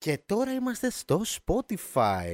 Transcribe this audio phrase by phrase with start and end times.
[0.00, 2.26] Και τώρα είμαστε στο Spotify.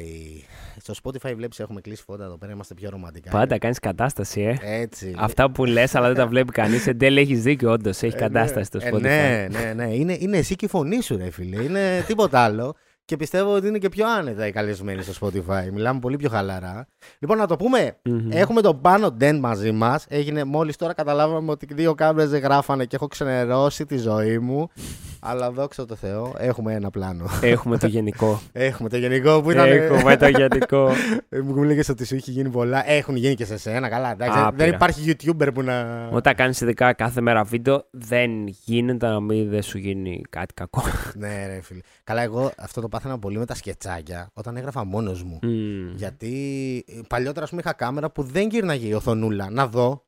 [0.81, 3.31] Στο Spotify βλέπεις έχουμε κλείσει φώτα εδώ πέρα, είμαστε πιο ρομαντικά.
[3.31, 4.59] Πάντα κάνεις κατάσταση, ε.
[4.63, 5.15] Έτσι.
[5.19, 6.87] Αυτά που λες, αλλά δεν τα βλέπει κανείς.
[6.87, 8.03] Εν τέλει έχεις δίκιο, όντως.
[8.03, 8.89] Έχει Ε, κατάσταση το ναι.
[8.91, 9.05] Spotify.
[9.05, 9.95] Ε, ναι, ναι, ναι.
[9.95, 11.63] Είναι, είναι εσύ και η φωνή σου, ρε φίλε.
[11.63, 12.75] Είναι τίποτα άλλο.
[13.07, 15.71] Και πιστεύω ότι είναι και πιο άνετα οι καλεσμένοι στο Spotify.
[15.73, 16.87] Μιλάμε πολύ πιο χαλαρά.
[17.19, 17.97] Λοιπόν, να το πούμε.
[18.05, 18.29] Μμμ.
[18.31, 20.05] Έχουμε τον Πάνο Ντεν μαζί μας.
[20.09, 24.69] Έγινε μόλις τώρα καταλάβαμε ότι δύο κάμερε δεν γράφανε και έχω ξενερώσει τη ζωή μου.
[25.27, 27.27] Αλλά δόξα τω Θεώ, έχουμε ένα πλάνο.
[27.43, 28.41] Έχουμε το γενικό.
[28.53, 29.67] Έχουμε το γενικό που ήταν.
[29.67, 30.91] Έχουμε το γενικό.
[31.29, 32.91] Ε, Μου λέγε ότι σου έχει γίνει πολλά.
[32.91, 33.89] Έχουν γίνει και σε σένα.
[33.89, 34.39] Καλά, εντάξει.
[34.39, 34.53] Άπειρα.
[34.65, 36.09] Δεν υπάρχει YouTuber που να.
[36.13, 40.83] Όταν κάνεις ειδικά κάθε μέρα βίντεο, δεν γίνεται να μην δεν σου γίνει κάτι κακό.
[41.15, 41.81] Ναι, ρε φίλε.
[42.05, 45.39] Καλά, εγώ αυτό το πάθαινα πολύ με τα σκετσάκια όταν έγραφα μόνος μου.
[45.43, 45.95] Μμμ.
[45.95, 50.05] Γιατί ε, παλιότερα, ας πούμε, είχα κάμερα που δεν γύρναγε η οθονούλα να δω.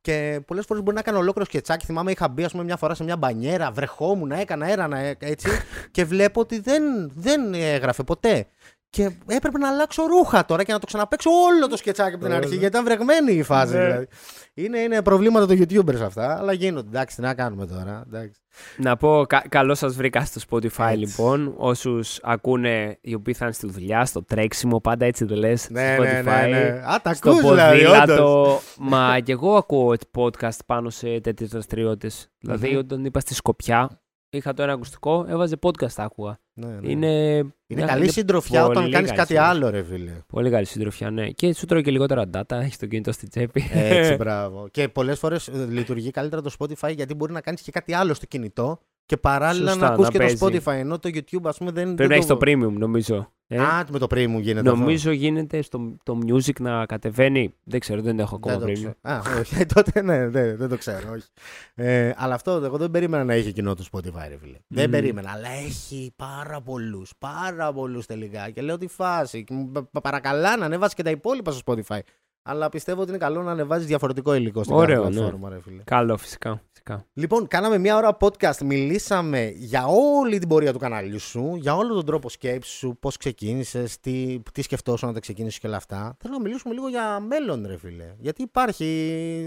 [0.00, 1.86] Και πολλές φορές μπορεί να κάνω ολόκληρο σκετσάκι.
[1.86, 5.48] Θυμάμαι, είχα μπει ας πούμε, μια φορά σε μια μπανιέρα, βρεχόμουν, έκανα έρανα ε, έτσι.
[5.94, 8.46] και βλέπω ότι δεν, δεν έγραφε ποτέ.
[8.90, 12.34] Και έπρεπε να αλλάξω ρούχα τώρα και να το ξαναπέξω όλο το σκετσάκι από την
[12.34, 12.48] αρχή.
[12.48, 13.74] Γιατί ήταν βρεγμένη η φάση.
[13.76, 13.84] Ναι.
[13.84, 14.06] Δηλαδή.
[14.54, 16.88] Είναι, είναι προβλήματα των YouTubers αυτά, αλλά γίνονται.
[16.88, 18.04] Εντάξει, τι να κάνουμε τώρα.
[18.06, 18.40] Εντάξει.
[18.76, 20.96] Να πω, κα- καλώς σας βρήκα στο Spotify Έτσι.
[20.96, 21.54] λοιπόν.
[21.56, 25.72] Όσους ακούνε, οι οποίοι θα είναι στη δουλειά, στο τρέξιμο, πάντα έτσι δεν λες, στο
[25.72, 26.24] Ναι, Spotify.
[26.24, 26.82] ναι, ναι, ναι.
[26.94, 27.98] Α, τα Στο ακούς δηλαδή, όντως.
[27.98, 28.60] ποδήλατο.
[28.78, 32.30] Μα και εγώ ακούω podcast πάνω σε τέτοιες δραστηριότητες.
[32.38, 32.78] Δηλαδή, Μμμ.
[32.78, 33.99] όταν είπα στη Σκοπιά,
[34.30, 36.38] είχα το ένα ακουστικό, έβαζε podcast, άκουγα.
[36.52, 36.90] Ναι, ναι.
[36.90, 39.50] Είναι, Είναι μια- καλή συντροφιά όταν πολύ κάνεις καλή κάτι συντροφιά.
[39.54, 40.12] άλλο, ρε φίλε.
[40.26, 41.30] Πολύ καλή συντροφιά, ναι.
[41.30, 43.70] Και σου τρώει και λιγότερα data, έχει το κινητό στη τσέπη.
[43.72, 44.68] Έτσι, μπράβο.
[44.70, 48.26] Και πολλές φορές λειτουργεί καλύτερα το Spotify γιατί μπορεί να κάνεις και κάτι άλλο στο
[48.26, 50.36] κινητό και παράλληλα Σωστά, να ακούς να και παίζει.
[50.36, 50.72] το Spotify.
[50.74, 51.82] Ενώ το YouTube, ας πούμε, δεν.
[51.84, 53.32] Πρέπει δεν να έχεις το το premium, νομίζω.
[53.46, 54.68] Ε, Α, με το premium γίνεται.
[54.68, 54.80] αυτό.
[54.80, 57.54] νομίζω γίνεται στο το music να κατεβαίνει.
[57.64, 58.74] Δεν ξέρω, δεν έχω ακόμα Δεν το premium.
[58.74, 58.94] ξέρω.
[59.02, 59.66] Α, όχι.
[59.74, 61.10] τότε ναι, δεν, δεν το ξέρω.
[61.12, 61.26] Όχι.
[61.74, 64.56] Ε, αλλά αυτό εγώ δεν περίμενα να έχει κοινό το Spotify, ρε φίλε.
[64.66, 64.90] Δεν Μμμ.
[64.90, 65.30] περίμενα.
[65.30, 67.12] Αλλά έχει πάρα πολλούς.
[67.18, 68.50] Πάρα πολλούς τελικά.
[68.50, 69.44] Και λέω τι φάση.
[69.44, 71.98] Και μου πα- παρακαλά να ανέβασει και τα υπόλοιπα στο Spotify.
[72.42, 75.20] Αλλά πιστεύω ότι είναι καλό να ανεβάζεις διαφορετικό υλικό στην Ωραίο, κάθε ναι.
[75.20, 75.82] πλατφόρμα, ρε φίλε.
[75.84, 76.62] Καλό, φυσικά.
[76.72, 77.06] φυσικά.
[77.12, 78.58] Λοιπόν, κάναμε μια ώρα podcast.
[78.64, 83.16] Μιλήσαμε για όλη την πορεία του καναλιού σου, για όλο τον τρόπο σκέψης σου, πώς
[83.16, 86.16] ξεκίνησες, τι, τι σκεφτόσουν όταν ξεκίνησες και όλα αυτά.
[86.18, 88.14] Θέλω να μιλήσουμε λίγο για μέλλον, ρε φίλε.
[88.18, 88.86] Γιατί υπάρχει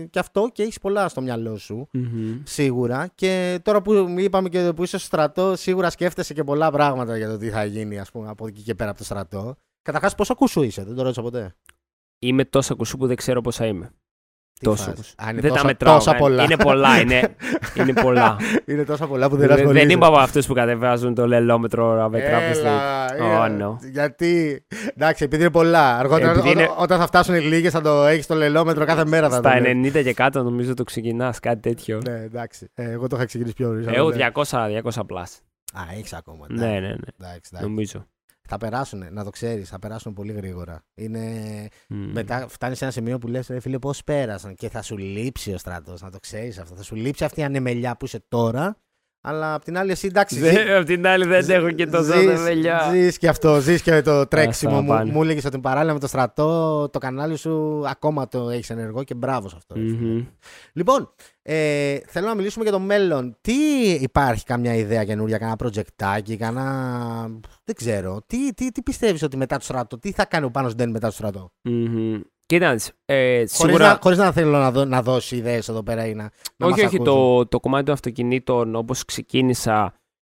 [0.10, 1.88] και αυτό και έχεις πολλά στο μυαλό σου.
[1.94, 2.42] Μμμ.
[2.44, 3.10] Σίγουρα.
[3.16, 7.30] Και τώρα που είπαμε και που είσαι στο στρατό, σίγουρα σκέφτεσαι και πολλά πράγματα για
[7.30, 9.56] το τι θα γίνει, ας πούμε, από εκεί και πέρα από το στρατό.
[9.82, 11.56] Καταρχάς, πόσο ακούσου είσαι, δεν το ρώτησα ποτέ.
[12.28, 13.90] Είμαι τόσο ακουσού που δεν ξέρω πόσα είμαι.
[14.60, 14.84] Τι Τόσο.
[14.84, 15.14] φάση.
[15.24, 15.96] Α, είναι δεν τόσα, τα μετράω.
[15.96, 16.44] τόσα είναι- πολλά.
[16.44, 17.36] Είναι πολλά, είναι,
[17.80, 18.38] είναι πολλά.
[18.66, 19.94] είναι τόσα πολλά που δεν δεν, δεν ασχολείσαι.
[19.94, 23.08] είμαι από αυτούς που κατεβάζουν το λελόμετρο να μετράω στο Έλα,
[23.46, 23.78] Oh, ε, no.
[23.92, 25.98] Γιατί; Εντάξει, επειδή είναι πολλά.
[25.98, 29.06] Αργότερα, Επειδή ό- είναι- όταν θα φτάσουν οι λίγες, θα το έχεις το λελόμετρο κάθε
[29.06, 29.30] μέρα.
[29.30, 29.72] Θα Στα το λες.
[29.72, 32.00] 90 και κάτω νομίζω το ξεκινάς, κάτι τέτοιο.
[32.06, 32.70] Ναι, εντάξει.
[32.74, 33.88] Ε, εγώ το είχα ξεκινήσει πιο νωρίς.
[33.88, 35.40] Εγώ 200, 200 plus.
[35.74, 36.46] Α, έχεις ακόμα.
[36.50, 36.88] Ναι, ναι, ναι.
[36.88, 37.62] Εντάξει, εντάξει.
[37.62, 38.06] Νομίζω.
[38.48, 40.86] Θα περάσουν, να το ξέρεις, θα περάσουν πολύ γρήγορα.
[40.94, 41.68] Είναι...
[41.88, 42.12] Μμ.
[42.12, 44.56] Μετά φτάνεις σε ένα σημείο που λες, ρε φίλε, πώς πέρασαν.
[44.56, 46.76] Και θα σου λείψει ο στρατός, να το ξέρεις αυτό.
[46.76, 48.78] Θα σου λείψει αυτή η ανεμελιά που είσαι τώρα.
[49.26, 50.36] Αλλά απ' την άλλη, εσύ εντάξει.
[50.36, 52.90] ζει- Δεν- Απ' την άλλη δεν έχω και τόσο Ζεις- δεμελιά.
[52.92, 54.82] Ζεις και αυτό, ζεις και το τρέξιμο.
[54.82, 55.12] Μου, πάνε.
[55.12, 59.14] μου έλεγες ότι παράλληλα με το στρατό, το κανάλι σου ακόμα το έχεις ενεργό και
[59.14, 59.76] μπράβο σε αυτό.
[59.76, 59.96] ρε φίλε.
[59.98, 60.26] Μμμ.
[60.74, 63.38] Λοιπόν, ε, θέλω να μιλήσουμε για το μέλλον.
[63.42, 63.54] Τι
[64.00, 67.30] υπάρχει, καμιά ιδέα καινούρια, κανένα προτζεκτάκι, κανένα.
[67.64, 68.22] Δεν ξέρω.
[68.28, 71.08] Τι, τι, τι πιστεύεις ότι μετά το στρατό, τι θα κάνει ο Πάνος Ντέν μετά
[71.08, 72.20] το στρατό; Μμμ.
[72.46, 73.88] Κοίτα, να δεις, ε, Χωρίς, σίγουρα.
[73.88, 76.24] να, χωρίς να θέλω να, δω, να δώσει ιδέες εδώ πέρα ή να.
[76.24, 77.04] να όχι, μας όχι, ακούσουν.
[77.04, 79.94] το, το κομμάτι των αυτοκινήτων όπως ξεκίνησα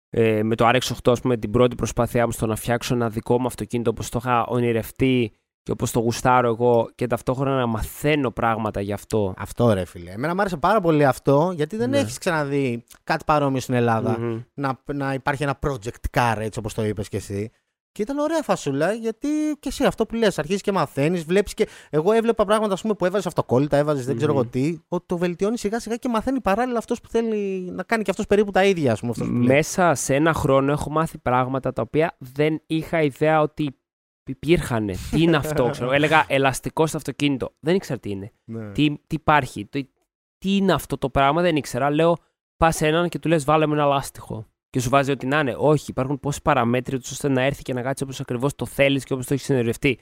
[0.10, 3.40] ε, με το RX8, ας πούμε, την πρώτη προσπάθειά μου στο να φτιάξω ένα δικό
[3.40, 5.32] μου αυτοκίνητο όπως το είχα ονειρευτεί
[5.64, 9.34] και όπως το γουστάρω εγώ και ταυτόχρονα να μαθαίνω πράγματα γι' αυτό.
[9.38, 10.12] Αυτό ρε φίλε.
[10.12, 11.98] Εμένα μου άρεσε πάρα πολύ αυτό γιατί δεν Ναι.
[12.00, 14.20] έχεις ξαναδεί κάτι παρόμοιο στην Ελλάδα.
[14.20, 14.42] Μμμ.
[14.54, 17.52] να, να υπάρχει ένα project car, έτσι όπως το είπες και εσύ.
[17.98, 19.28] Και ήταν ωραία φασούλα, γιατί
[19.60, 21.68] και εσύ αυτό που λες, αρχίζεις και μαθαίνεις, βλέπεις και...
[21.90, 24.40] Εγώ έβλεπα πράγματα, ας πούμε, που έβαζες αυτοκόλλητα, έβαζες δεν ξέρω Μμμ.
[24.40, 28.04] εγώ τι, ότι το βελτιώνεις σιγά σιγά και μαθαίνει παράλληλα αυτός που θέλει να κάνει
[28.04, 29.12] και αυτός περίπου τα ίδια, ας πούμε.
[29.12, 29.56] Αυτός που λέει.
[29.56, 33.78] Μέσα σε ένα χρόνο έχω μάθει πράγματα τα οποία δεν είχα ιδέα ότι
[34.30, 34.88] υπήρχαν.
[35.12, 35.92] τι είναι αυτό, ξέρω.
[35.92, 37.54] Έλεγα ελαστικό στο αυτοκίνητο.
[37.60, 38.32] Δεν ήξερα τι είναι.
[38.44, 38.72] Ναι.
[38.72, 39.66] Τι, τι υπάρχει.
[39.66, 39.84] Τι,
[40.38, 41.90] τι είναι αυτό το πράγμα, δεν ήξερα.
[41.90, 42.18] Λέω,
[42.58, 44.46] πας σε έναν και του λες, βάλε με ένα λάστιχο.
[44.78, 45.56] Και σου βάζει ό,τι να είναι.
[45.58, 49.04] Όχι, υπάρχουν πόσοι παραμέτροι τους ώστε να έρθει και να κάτσει όπως ακριβώς το θέλεις
[49.04, 50.00] και όπως το έχεις συνεργευτεί.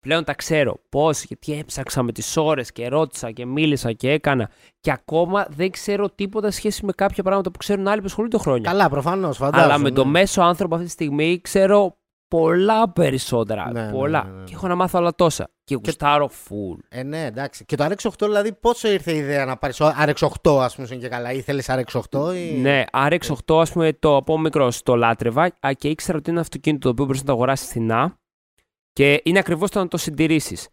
[0.00, 0.80] Πλέον τα ξέρω.
[0.88, 4.50] Πώ, γιατί έψαξα με τις ώρες και ρώτησα και μίλησα και έκανα.
[4.80, 8.70] Και ακόμα δεν ξέρω τίποτα σχέση με κάποια πράγματα που ξέρουν άλλοι που ασχολούνται χρόνια.
[8.70, 9.72] Καλά, προφανώς, φαντάζομαι.
[9.72, 9.94] Αλλά με ναι.
[9.94, 11.96] το μέσο άνθρωπο αυτή τη στιγμή ξέρω
[12.28, 13.72] πολλά περισσότερα.
[13.72, 14.24] Ναι, ναι, πολλά.
[14.24, 14.44] ναι, ναι, ναι.
[14.44, 15.48] Και έχω να μάθω άλλα τόσα.
[15.64, 16.78] Και γουστάρω full.
[16.88, 17.64] Ε, ναι, εντάξει.
[17.64, 21.32] Και το RX8 δηλαδή πόσο ήρθε η ιδέα να πάρεις RX8, ας πούμε, και καλά;
[21.32, 22.54] Ήθελες RX8 ή.
[22.60, 26.46] Ναι, RX8, ας πούμε, το από μικρό το λάτρευα α, και ήξερα ότι είναι ένα
[26.46, 28.18] αυτοκίνητο το οποίο μπορείς να το αγοράσεις φθηνά
[28.92, 30.68] και είναι ακριβώς το να το συντηρήσεις.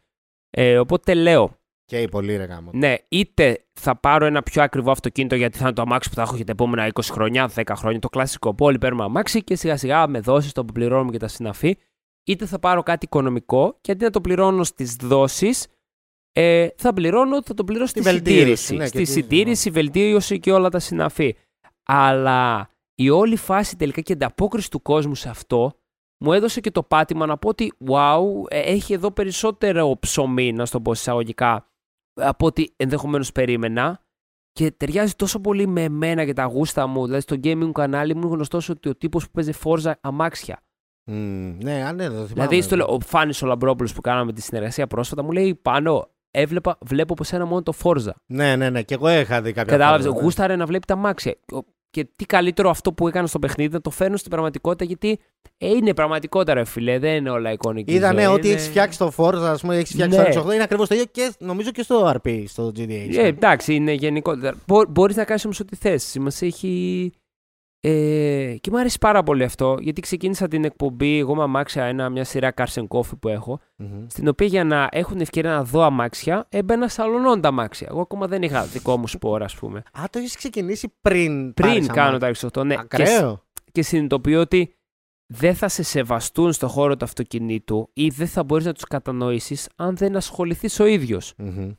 [0.49, 2.69] Ε, οπότε λέω, Και πολύ ρε γάμο.
[2.73, 6.21] ναι, είτε θα πάρω ένα πιο ακριβό αυτοκίνητο γιατί θα είναι το αμάξι που θα
[6.21, 9.77] έχω για τα επόμενα 20 χρόνια, 10 χρόνια, το κλασικό πόλη παίρνουμε αμάξι και σιγά
[9.77, 11.77] σιγά με δόσεις το που πληρώνουμε και τα συναφή,
[12.23, 15.68] είτε θα πάρω κάτι οικονομικό και αντί να το πληρώνω στις δόσεις,
[16.31, 18.75] ε, θα πληρώνω, θα το πληρώσω στη Τη βελτίωση, συντήρηση.
[18.75, 21.35] ναι, και στη τη- συντήρηση, βελτίωση και όλα τα συναφή.
[21.83, 25.73] Αλλά η όλη φάση τελικά και η ανταπόκριση του κόσμου σε αυτό
[26.23, 30.65] μου έδωσε και το πάτημα να πω ότι wow, ε, έχει εδώ περισσότερο ψωμί, να
[30.65, 31.67] στο πω εισαγωγικά,
[32.13, 34.03] από ό,τι ενδεχομένως περίμενα.
[34.53, 37.06] Και ταιριάζει τόσο πολύ με εμένα και τα γούστα μου.
[37.06, 40.62] Δηλαδή, στο gaming μου κανάλι μου είναι γνωστός ότι ο τύπος που παίζει Forza αμάξια.
[41.13, 42.28] Μμμ, ναι, α, ναι, το θυμάμαι.
[42.34, 46.10] Δηλαδή, στο, λέω, ο Φάνης ο Λαμπρόπουλο που κάναμε τη συνεργασία πρόσφατα μου λέει πάνω,
[46.31, 48.12] έβλεπα, βλέπω από σένα μόνο το Forza.
[48.25, 48.81] Ναι, ναι, ναι.
[48.81, 50.02] Και εγώ είχα δει κάποια Κατάλαβες.
[50.02, 50.24] πράγματα.
[50.24, 51.36] Γούσταρε να βλέπει τα αμάξια.
[51.90, 55.19] Και τι καλύτερο αυτό που έκανα στο παιχνίδι να το φέρνω στην πραγματικότητα γιατί
[55.58, 57.00] ε, είναι πραγματικότητα, ρε φίλε.
[57.00, 57.94] Δεν είναι όλα εικονική.
[57.94, 60.24] Είδα ναι, ζωή, ότι είναι- έχεις φτιάξει το Forza, ας πούμε, έχεις φτιάξει Ναι.
[60.34, 60.54] το RX8.
[60.54, 63.16] Είναι ακριβώς το ίδιο και νομίζω και στο RP, στο GTA.
[63.16, 64.56] Ε, εντάξει, είναι γενικότερα.
[64.90, 66.04] Μπορείς να κάνεις όμως ό,τι θες.
[66.04, 67.12] Σημασία έχει.
[67.83, 71.18] Ε, και μου αρέσει πάρα πολύ αυτό γιατί ξεκίνησα την εκπομπή.
[71.18, 73.60] Εγώ με αμάξια ένα, μια σειρά Cars and Coffee που έχω.
[73.75, 74.06] Μμμ.
[74.07, 77.88] Στην οποία για να έχουν ευκαιρία να δω αμάξια έμπαινα σαλονών τα αμάξια.
[77.92, 79.83] Εγώ ακόμα δεν είχα δικό μου σπόρα, ας πούμε.
[80.00, 81.54] Α, το έχεις ξεκινήσει πριν.
[81.54, 82.50] Πριν πάρεις κάνω αμάξι.
[82.50, 82.75] τα 68, ναι.
[82.75, 83.44] Και, Ακραίο.
[83.72, 84.75] και συνειδητοποιώ ότι
[85.25, 89.69] δεν θα σε σεβαστούν στο χώρο του αυτοκινήτου ή δεν θα μπορείς να τους κατανοήσεις
[89.75, 91.34] αν δεν ασχοληθείς ο ίδιος.
[91.38, 91.72] Μμμ.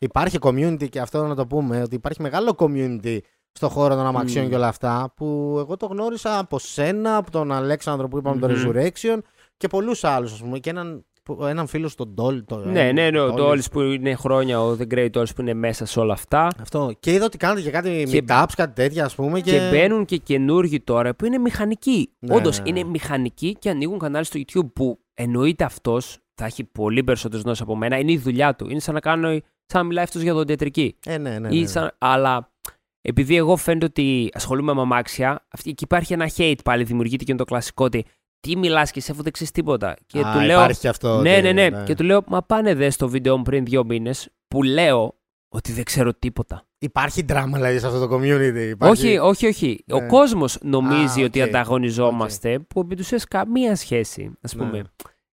[0.00, 3.18] Υπάρχει community και αυτό να το πούμε, ότι υπάρχει μεγάλο community
[3.52, 4.48] στο χώρο των αμαξιών Μμ.
[4.48, 8.40] και όλα αυτά που εγώ το γνώρισα από σένα, από τον Αλέξανδρο που είπαμε Μμμ.
[8.62, 9.18] το Resurrection
[9.56, 10.58] και πολλούς άλλους, ας πούμε.
[10.58, 12.44] Και έναν, που- έναν φίλο στον Ντόλ.
[12.44, 13.36] Το, Ναι, ναι, ναι, ο Dolly.
[13.36, 16.48] Τόλι που είναι χρόνια, ο The Great Tolls που είναι μέσα σε όλα αυτά.
[16.60, 16.92] Αυτό.
[17.00, 19.40] Και είδα ότι κάνετε και κάτι Και- meetups, κάτι τέτοια, ας πούμε.
[19.40, 19.68] Και, Και...
[19.70, 22.10] μπαίνουν και καινούργοι τώρα που είναι μηχανικοί.
[22.18, 22.78] Ναι, Όντως ναι, ναι.
[22.78, 27.62] είναι μηχανικοί και ανοίγουν κανάλι στο YouTube που εννοείται αυτός θα έχει πολύ περισσότερες γνώσεις
[27.62, 27.98] από μένα.
[27.98, 28.70] Είναι η δουλειά του.
[28.70, 29.28] Είναι σαν να κάνω,
[29.66, 30.96] σαν να μιλάει αυτός για δοντιατρική.
[31.06, 31.38] Ε, ναι, ναι.
[31.38, 31.66] ναι, Ή ναι.
[31.66, 32.52] σαν- αλλά
[33.02, 37.30] επειδή εγώ φαίνεται ότι ασχολούμαι με αμάξια, αυτή, εκεί υπάρχει ένα hate πάλι, δημιουργείται και
[37.32, 38.04] είναι το κλασικό ότι
[38.40, 39.96] τι μιλάς και σε αφού δεν ξέρεις τίποτα.
[40.06, 40.58] Και Α, του λέω.
[40.60, 41.20] Υπάρχει και αυτό.
[41.20, 41.84] Ναι, ότι- ναι, ναι.
[41.84, 45.14] Και του λέω, Μα πάνε δε στο βίντεο μου πριν δύο μήνες που λέω
[45.48, 46.64] ότι δεν ξέρω τίποτα.
[46.78, 48.68] Υπάρχει δράμα δηλαδή σε αυτό το community.
[48.70, 49.06] Υπάρχει...
[49.06, 49.84] Όχι, όχι, όχι.
[49.92, 50.06] Ο Ναι.
[50.06, 51.48] κόσμος νομίζει Α, ότι οκ.
[51.48, 54.64] ανταγωνιζόμαστε που επί της ουσίας καμία σχέση, ας Ναι.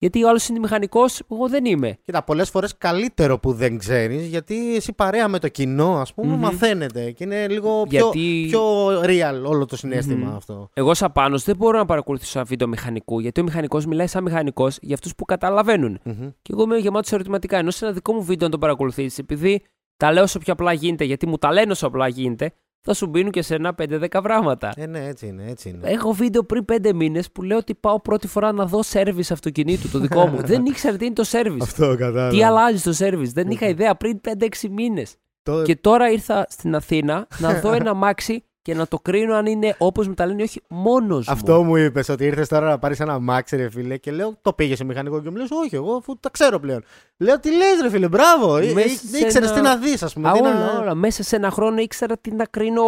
[0.01, 0.11] Πούμε.
[0.13, 1.99] Γιατί ο άλλος είναι μηχανικός, εγώ δεν είμαι.
[2.05, 6.33] Κοίτα, πολλές φορές καλύτερο που δεν ξέρεις, γιατί εσύ παρέα με το κοινό, ας πούμε,
[6.35, 6.41] Μμμ.
[6.41, 7.11] μαθαίνετε.
[7.11, 10.37] Και είναι λίγο πιο, Γιατί πιο real όλο το σύστημα Μμμ.
[10.37, 10.71] αυτό.
[10.73, 14.23] εγώ σαν Πάνο δεν μπορώ να παρακολουθήσω ένα βίντεο μηχανικού, γιατί ο μηχανικός μιλάει σαν
[14.23, 15.99] μηχανικός για αυτούς που καταλαβαίνουν.
[16.03, 16.29] Μμμ.
[16.43, 17.57] Και εγώ είμαι γεμάτος ερωτηματικά.
[17.59, 19.63] Ενώ σε ένα δικό μου βίντεο να το παρακολουθήσει, επειδή
[19.97, 23.07] τα λέω όσο πιο απλά γίνεται, γιατί μου τα λένε όσο απλά γίνεται, θα σου
[23.07, 24.73] μπίνουν και σε ένα 5-10 πράγματα.
[24.77, 25.91] Ε, ναι, έτσι είναι, έτσι είναι.
[25.91, 29.89] Έχω βίντεο πριν 5 μήνες που λέω ότι πάω πρώτη φορά να δω service αυτοκινήτου
[29.89, 30.41] το δικό μου.
[30.51, 31.63] δεν ήξερα τι είναι το service.
[31.63, 32.29] αυτό κατάλαβα.
[32.29, 33.33] τι αλλάζει στο service.
[33.33, 35.17] Δεν είχα ιδέα πριν 5-6 μήνες.
[35.43, 35.63] Το...
[35.63, 39.75] Και τώρα ήρθα στην Αθήνα να δω ένα μάξι και να το κρίνω αν είναι
[39.79, 41.33] όπως μου τα λένε ή όχι μόνος μου.
[41.33, 44.53] Αυτό μου είπες ότι ήρθες τώρα να πάρεις ένα μάξι, ρε φίλε, και λέω το
[44.53, 46.85] πήγες σε μηχανικό και μου λες: Όχι, εγώ αφού τα ξέρω πλέον.
[47.17, 48.57] Λέω τι λες, ρε φίλε, μπράβο.
[48.57, 50.29] Ε, Μέσα ε, σε ήξερες ένα- τι να δεις, ας πούμε.
[50.29, 50.81] Α, τι όλα, να...
[50.81, 50.95] όλα.
[50.95, 52.83] Μέσα σε ένα χρόνο ήξερα τι να κρίνω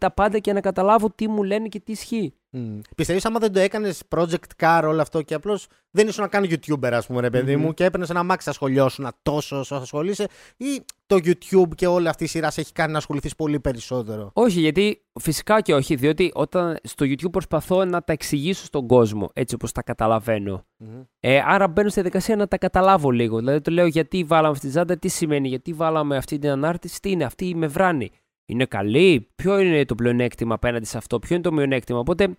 [0.00, 2.34] τα πάντα και να καταλάβω τι μου λένε και τι ισχύει.
[2.54, 2.80] Mm.
[2.96, 6.48] Πιστεύεις άμα δεν το έκανες project car όλο αυτό και απλώς δεν ήσουν να κάνει
[6.50, 7.62] YouTuber, ας πούμε, ρε παιδί Μμμ.
[7.62, 12.24] μου, και έπαιρνες ένα μάξι, ασχολιώσουν τόσο όσο ασχολείσαι, ή το YouTube και όλη αυτή
[12.24, 16.30] η σειρά σε έχει κάνει να ασχοληθείς πολύ περισσότερο; Όχι, γιατί φυσικά και όχι, διότι
[16.34, 20.64] όταν στο YouTube προσπαθώ να τα εξηγήσω στον κόσμο έτσι όπως τα καταλαβαίνω.
[20.76, 21.02] Μμμ.
[21.20, 23.38] Ε, άρα μπαίνω στη διαδικασία να τα καταλάβω λίγο.
[23.38, 27.00] Δηλαδή το λέω γιατί βάλαμε αυτή τη ζάντα, τι σημαίνει, γιατί βάλαμε αυτή την ανάρτηση,
[27.00, 28.10] τι είναι, αυτή η μεβράνη.
[28.46, 32.36] Είναι καλή, ποιο είναι το πλεονέκτημα απέναντι σε αυτό, ποιο είναι το μειονέκτημα; Οπότε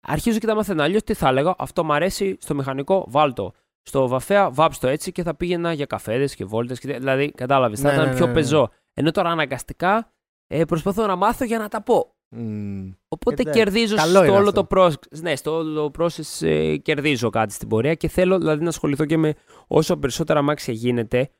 [0.00, 0.82] αρχίζω και τα μαθαίνω.
[0.82, 3.52] Αλλιώς τι θα έλεγα, αυτό μου αρέσει στο μηχανικό, βάλτο.
[3.82, 6.78] Στο βαφέα, βάψ το έτσι και θα πήγαινα για καφέδες και βόλτες.
[6.78, 8.38] Δηλαδή, κατάλαβες, θα Ναι, ήταν ναι, πιο ναι, ναι.
[8.38, 8.70] πεζό.
[8.94, 10.12] Ενώ τώρα αναγκαστικά
[10.46, 12.12] ε, προσπαθώ να μάθω για να τα πω.
[12.36, 12.90] Μμ.
[13.08, 14.66] Οπότε Εντάξει, κερδίζω καλό στο είναι όλο αυτό.
[14.66, 15.18] το process.
[15.20, 19.04] Ναι, στο όλο το process ε, κερδίζω κάτι στην πορεία και θέλω δηλαδή να ασχοληθώ
[19.04, 19.34] και με
[19.66, 21.30] όσο περισσότερα αμάξια γίνεται.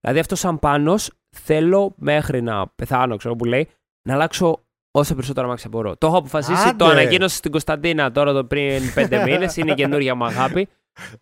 [0.00, 3.68] Δηλαδή αυτό σαν πάνος θέλω μέχρι να πεθάνω, ξέρω που λέει,
[4.08, 5.96] να αλλάξω όσο περισσότερα αμάξια μπορώ.
[5.96, 7.00] Το έχω αποφασίσει, το Άντε.
[7.00, 10.68] ανακοίνωσα στην Κωνσταντίνα τώρα το πριν πέντε μήνες, είναι η καινούργια μου αγάπη.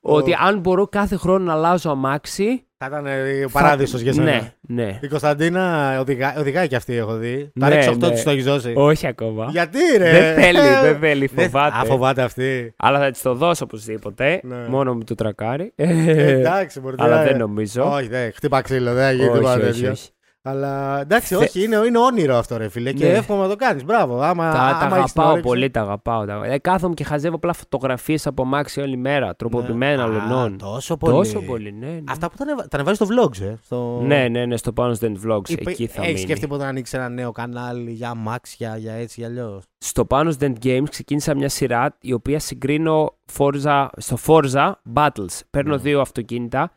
[0.00, 2.66] Ότι αν μπορώ κάθε χρόνο να αλλάζω αμάξι.
[2.84, 4.30] Θα ήταν ε, παράδεισος για σένα.
[4.30, 4.98] Ναι, ναι.
[5.02, 7.50] Η Κωνσταντίνα οδηγά, οδηγάει και αυτή, έχω δει.
[7.54, 8.10] Ναι, Τα ρίξει 8 ναι.
[8.10, 8.72] της το έχεις δώσει.
[8.76, 9.46] Όχι ακόμα.
[9.50, 11.76] Γιατί ρε; Δεν θέλει, δεν θέλει, Δεν- φοβάται.
[11.78, 12.74] Α, φοβάται αυτή.
[12.76, 14.40] Αλλά θα της το δώσω οπωσδήποτε.
[14.42, 14.56] Ναι.
[14.68, 15.72] Μόνο με το τρακάρι.
[15.76, 17.92] Ε, εντάξει, μπορεί Αλλά να- δεν νομίζω.
[17.94, 18.32] Όχι, δεν.
[18.34, 19.94] Χτύπα ξύλο, δεν γίνει όχι, τίποτα όχι, τέτοιο.
[20.44, 20.56] Όχι.
[20.56, 22.92] Αλλά εντάξει, Θε- όχι, είναι, είναι όνειρο αυτό, ρε φίλε.
[22.92, 23.12] Και Ναι.
[23.12, 23.84] εύχομαι να το κάνεις.
[23.84, 24.20] Μπράβο.
[24.20, 25.48] Άμα, Τα, τα άμα έχεις την αγαπάω όρεξη.
[25.48, 26.24] πολύ, τα αγαπάω.
[26.24, 26.40] Τα...
[26.44, 29.36] Ε, κάθομαι και χαζεύω απλά φωτογραφίες από μάξι όλη μέρα.
[29.36, 30.16] Τροποποιημένα Ναι.
[30.18, 30.58] Α, λενών.
[30.58, 31.14] Τόσο πολύ.
[31.14, 31.86] Τόσο πολύ, ναι.
[31.86, 32.00] ναι.
[32.08, 33.54] Αυτά που τα, ανεβα- τα ανεβάζεις στο vlogs, ε.
[33.62, 34.00] Στο...
[34.04, 35.48] Ναι, ναι, ναι, στο πάνω δεν vlogs.
[35.48, 36.18] Είπε- εκεί θα Έχεις μείνει.
[36.26, 40.32] σκεφτεί ποτέ να ανοίξεις ένα νέο κανάλι για αμάξια, για έτσι, για αλλιώς; Στο πάνω
[40.40, 45.40] Dent Games ξεκίνησα μια σειρά η οποία συγκρίνω Forza, στο Forza Battles.
[45.50, 45.80] Παίρνω Ναι.
[45.82, 46.70] δύο αυτοκίνητα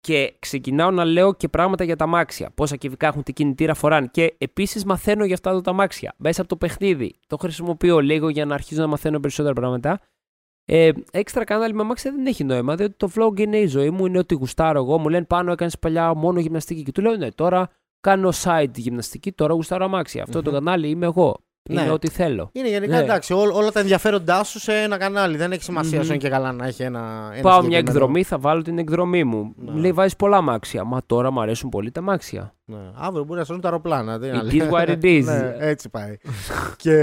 [0.00, 2.50] και ξεκινάω να λέω και πράγματα για τα μάξια.
[2.54, 4.08] Πόσα κυβικά έχουν, τι κινητήρα φοράνε.
[4.10, 7.14] Και επίσης μαθαίνω για αυτά τα μάξια μέσα από το παιχνίδι.
[7.26, 10.00] Το χρησιμοποιώ λίγο για να αρχίζω να μαθαίνω περισσότερα πράγματα.
[10.64, 14.06] Ε, έξτρα κανάλι με αμάξια δεν έχει νόημα, διότι το vlog είναι η ζωή μου,
[14.06, 14.98] είναι ότι γουστάρω εγώ.
[14.98, 16.82] Μου λένε πάνω έκανες παλιά μόνο γυμναστική.
[16.82, 20.22] Και του λέω ναι, τώρα κάνω side γυμναστική, τώρα γουστάρω αμάξια.
[20.22, 20.56] Αυτό το Μμμ.
[20.56, 21.40] κανάλι είμαι εγώ.
[21.70, 21.80] Ναι.
[21.82, 22.50] Είναι ό,τι θέλω.
[22.52, 23.02] Είναι γενικά Ναι.
[23.02, 25.36] εντάξει, ό, όλα τα ενδιαφέροντά σου σε ένα κανάλι.
[25.36, 26.04] Δεν έχει σημασία Μμμ.
[26.04, 26.98] σου είναι και καλά να έχει ένα.
[27.32, 29.54] ένα Πάω μια συγκεκριμένο- εκδρομή, θα βάλω την εκδρομή μου.
[29.56, 29.80] Ναι.
[29.80, 30.84] Λέει βάζεις πολλά μάξια.
[30.84, 32.54] Μα τώρα μου αρέσουν πολύ τα μάξια.
[32.64, 32.76] Ναι.
[32.94, 34.18] Αύριο μπορεί να σώνουν τα αεροπλάνα.
[34.18, 34.62] τι να It λέει.
[34.70, 35.22] is what it is.
[35.24, 36.16] ναι, έτσι πάει.
[36.82, 36.94] και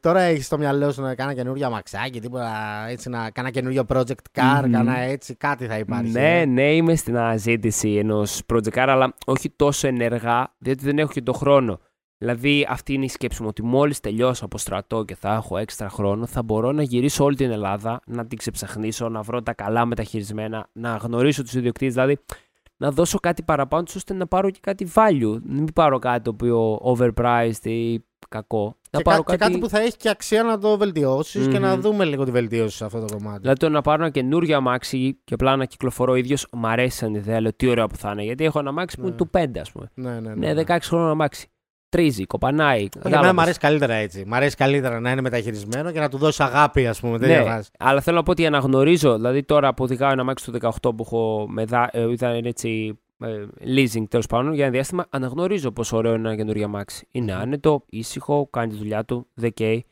[0.00, 2.50] τώρα έχεις στο μυαλό σου να κάνει καινούργια αμαξάκι, τίποτα
[2.88, 4.72] έτσι να κάνει καινούργιο project car, Μμμ.
[4.72, 6.10] κάνα έτσι, κάτι θα υπάρχει.
[6.12, 6.44] Ναι, ε.
[6.44, 11.22] ναι, είμαι στην αναζήτηση ενός project car, αλλά όχι τόσο ενεργά, διότι δεν έχω και
[11.22, 11.80] τον χρόνο.
[12.24, 15.88] Δηλαδή, αυτή είναι η σκέψη μου, ότι μόλις τελειώσω από στρατό και θα έχω έξτρα
[15.88, 19.84] χρόνο, θα μπορώ να γυρίσω όλη την Ελλάδα, να την ξεψαχνίσω, να βρω τα καλά
[19.86, 22.18] μεταχειρισμένα, να γνωρίσω τους ιδιοκτήτες, δηλαδή
[22.76, 25.38] να δώσω κάτι παραπάνω, τους, ώστε να πάρω και κάτι value.
[25.42, 28.76] Να μην πάρω κάτι το οποίο overpriced ή κακό.
[28.82, 31.56] Και, να πάρω κα- και κάτι που θα έχει και αξία να το βελτιωσει και
[31.58, 31.62] Μμμ.
[31.62, 33.38] να δούμε λίγο τη βελτίωση σε αυτό το κομμάτι.
[33.40, 37.14] Δηλαδή το να πάρω ένα καινούριο αμάξι και απλά να κυκλοφορώ ίδιος, μου αρέσει σαν
[37.14, 37.40] ιδέα.
[37.40, 38.22] Λέω τι ωραίο που θα είναι.
[38.22, 39.08] Γιατί έχω ένα αμάξι που Ναι.
[39.08, 39.90] είναι του 5, ας πούμε.
[39.94, 40.52] ναι, ναι, ναι.
[40.52, 41.49] Ναι, 16 χρόνια αμάξι.
[41.90, 42.76] Τρίζει, κοπανάει.
[42.78, 43.32] Όχι, εμένα κατάλαβες.
[43.34, 44.24] μου αρέσει καλύτερα έτσι.
[44.26, 47.18] Μ' αρέσει καλύτερα να είναι μεταχειρισμένο και να του δώσει αγάπη, ας πούμε.
[47.18, 47.68] Δεν Ναι, διαβάζει.
[47.78, 49.14] αλλά θέλω να πω ότι αναγνωρίζω.
[49.14, 51.88] Δηλαδή τώρα που οδηγάω ένα αμάξι του 18 που έχω με δα...
[51.92, 53.44] ε, ήταν έτσι ε,
[53.76, 57.06] leasing τέλος πάντων για ένα διάστημα, αναγνωρίζω πόσο ωραίο είναι ένα καινούριο αμάξι.
[57.10, 57.40] Είναι Μμμ.
[57.40, 59.84] άνετο, ήσυχο, κάνει τη δουλειά του, δεν καίει.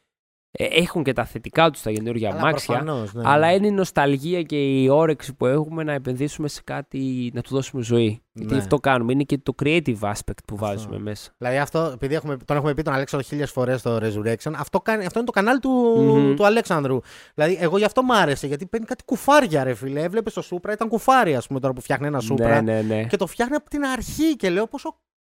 [0.51, 2.75] Ε, έχουν και τα θετικά τους τα καινούργια Αλλά αμάξια.
[2.77, 3.23] προφανώς, ναι.
[3.27, 7.55] Αλλά είναι η νοσταλγία και η όρεξη που έχουμε να επενδύσουμε σε κάτι, να του
[7.55, 8.23] δώσουμε ζωή.
[8.33, 8.61] Γιατί Ναι.
[8.61, 9.13] αυτό κάνουμε.
[9.13, 10.57] Είναι και το creative aspect που Αυτό.
[10.57, 11.31] βάζουμε μέσα.
[11.39, 15.05] Δηλαδή αυτό, επειδή έχουμε, τον έχουμε πει τον Αλέξανδρο χίλιες φορές στο Resurrection, αυτό, κάνει,
[15.07, 16.35] αυτό είναι το κανάλι του, Μμμ.
[16.35, 16.99] του Αλέξανδρου.
[17.35, 20.03] Δηλαδή, εγώ γι' αυτό μ' άρεσε, γιατί παίρνει κάτι κουφάρια, ρε φίλε.
[20.03, 22.63] Έβλεπες το Σούπρα, ήταν κουφάρι, ας πούμε, τώρα που φτιάχνει ένα Σούπρα.
[22.63, 23.05] Ναι, ναι, ναι.
[23.05, 24.97] Και το φτιάχνει από την αρχή και λέω πόσο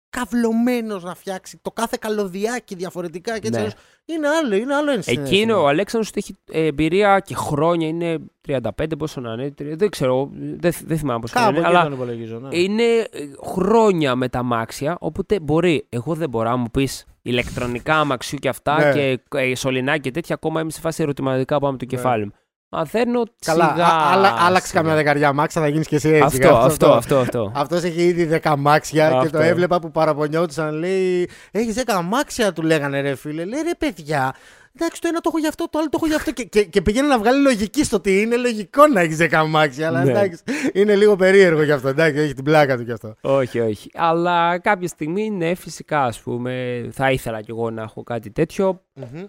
[0.10, 3.50] καυλωμένος να φτιάξει το κάθε καλωδιάκι διαφορετικά και έτσι.
[3.52, 3.58] Ναι.
[3.58, 3.74] αλλιώς.
[4.06, 5.38] Είναι άλλο, είναι άλλο ενσυναίσθημα.
[5.38, 8.58] Εκείνο ο Αλέξανδρος έχει ε, εμπειρία και χρόνια, είναι 35
[8.98, 11.94] πόσο να είναι, τρι- δεν ξέρω, δεν, δεν θυμάμαι πόσο Κάπου είναι, εκεί αλλά τον
[11.94, 12.40] υπολογίζω.
[12.40, 12.58] Ναι.
[12.58, 13.06] είναι ε,
[13.46, 18.50] χρόνια με τα αμάξια, οπότε μπορεί, εγώ δεν μπορώ να μου πεις ηλεκτρονικά αμαξιού και
[18.50, 18.92] αυτά Ναι.
[18.94, 21.98] και ε, σωληνά και τέτοια, ακόμα είμαι σε φάση ερωτηματικά πάνω από το Ναι.
[21.98, 22.32] κεφάλι μου.
[22.72, 24.82] Μαθαίνω Καλά, σιγά, α- άλλα- άλλαξε σιγά.
[24.82, 26.24] καμιά δεκαριά μάξα, θα γίνεις και εσύ έτσι.
[26.26, 27.52] Αυτό, γράφει αυτό, αυτό, αυτό.
[27.56, 29.38] Αυτό έχει ήδη 10 μάξια και Αυτό.
[29.38, 30.74] το έβλεπα που παραπονιόντουσαν.
[30.76, 33.46] Λέει: Έχεις 10 μάξια, του λέγανε ρε φίλε.
[33.46, 34.34] Λέει ρε παιδιά,
[34.76, 36.32] εντάξει το ένα το έχω γι' αυτό, το άλλο το έχω γι' αυτό.
[36.32, 39.88] Και, και, και πήγαινε να βγάλει λογική στο ότι είναι λογικό να έχεις 10 μάξια.
[39.88, 40.12] Αλλά Ναι.
[40.12, 41.88] εντάξει, είναι λίγο περίεργο γι' αυτό.
[41.88, 43.16] Εντάξει, έχει την πλάκα του γι' αυτό.
[43.22, 43.90] Όχι, όχι.
[43.94, 48.82] Αλλά κάποια στιγμή, ναι, φυσικά, ας πούμε, θα ήθελα κι εγώ να έχω κάτι τέτοιο.
[48.94, 49.24] Μμμ.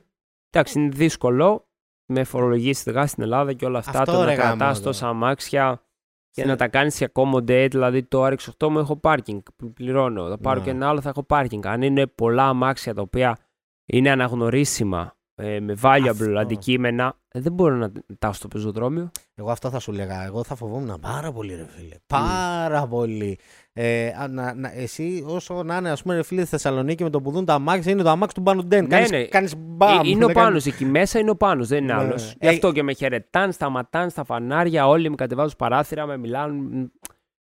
[0.50, 1.64] Εντάξει, είναι δύσκολο
[2.10, 3.98] με φορολογίε σιγά στην Ελλάδα και όλα αυτά.
[4.00, 4.86] Αυτό, το ρε, να γάμο, κρατάς εδώ.
[4.86, 5.82] τόσα αμάξια
[6.30, 7.68] και Σε- να τα κάνεις και accommodate.
[7.70, 10.28] Δηλαδή το RX8 μου έχω πάρκινγκ που πληρώνω.
[10.28, 10.64] Θα πάρω Ναι.
[10.64, 11.66] και ένα άλλο, θα έχω πάρκινγκ.
[11.66, 13.36] Αν είναι πολλά αμάξια τα οποία
[13.86, 16.38] είναι αναγνωρίσιμα ε, με valuable Αυτό.
[16.38, 19.10] αντικείμενα, ε, δεν μπορώ να τα στο πεζοδρόμιο.
[19.34, 20.24] Εγώ αυτό θα σου λέγα.
[20.24, 21.94] Εγώ θα φοβόμουν πάρα πολύ, ρε φίλε.
[22.06, 23.38] Πάρα πολύ.
[23.72, 27.10] Ε, α, να, να, εσύ, όσο να είναι, ας πούμε, ρε φίλε, στη Θεσσαλονίκη με
[27.10, 28.82] το που δουν τα αμάξια, είναι το αμάξι του Μπανουντέν.
[28.82, 29.24] Ναι, κάνεις, ναι.
[29.24, 29.90] κάνεις μπαμ.
[29.90, 32.00] Ε, είναι ο δεν κάνεις- πάνω εκεί μέσα, είναι ο πάνω, δεν είναι Ναι.
[32.00, 32.30] άλλος.
[32.40, 36.90] Γι' Ε, αυτό και με χαιρετάνε, σταματάνε στα φανάρια, όλοι με κατεβάζουν παράθυρα, με μιλάνε.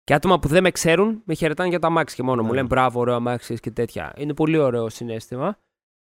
[0.04, 2.42] Και άτομα που δεν με ξέρουν με χαιρετάνε για τα αμάξια μόνο.
[2.42, 2.48] Ναι.
[2.48, 4.14] Μου λένε μπράβο, ωραίο αμάξι και τέτοια.
[4.18, 5.58] Είναι πολύ ωραίο συνέστημα.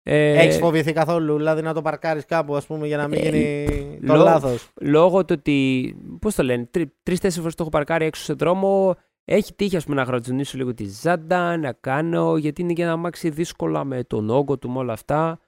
[0.08, 3.22] Ε, Έχεις φοβηθεί καθόλου, δηλαδή να το παρκάρεις κάπου, ας πούμε, για να μην Ε,
[3.28, 5.96] γίνει το λό- λάθος; Λόγω του ότι.
[6.20, 6.68] Πώς το λένε,
[7.02, 8.94] τρει-τέσσερι φορές το έχω παρκάρει έξω σε δρόμο.
[9.24, 12.36] Έχει τύχει, ας πούμε, να γρατζουνίσω λίγο τη ζάντα, να κάνω.
[12.36, 15.38] Γιατί είναι και ένα αμάξι δύσκολα με τον όγκο του, με όλα αυτά.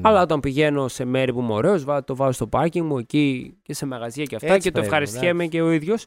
[0.00, 3.74] Αλλά όταν πηγαίνω σε μέρη που είμαι ωραίος, το βάζω στο πάρκινγκ μου εκεί και
[3.74, 6.06] σε μαγαζιά και αυτά Έτσι και το πρέπει, ευχαριστιέμαι και ο ίδιος.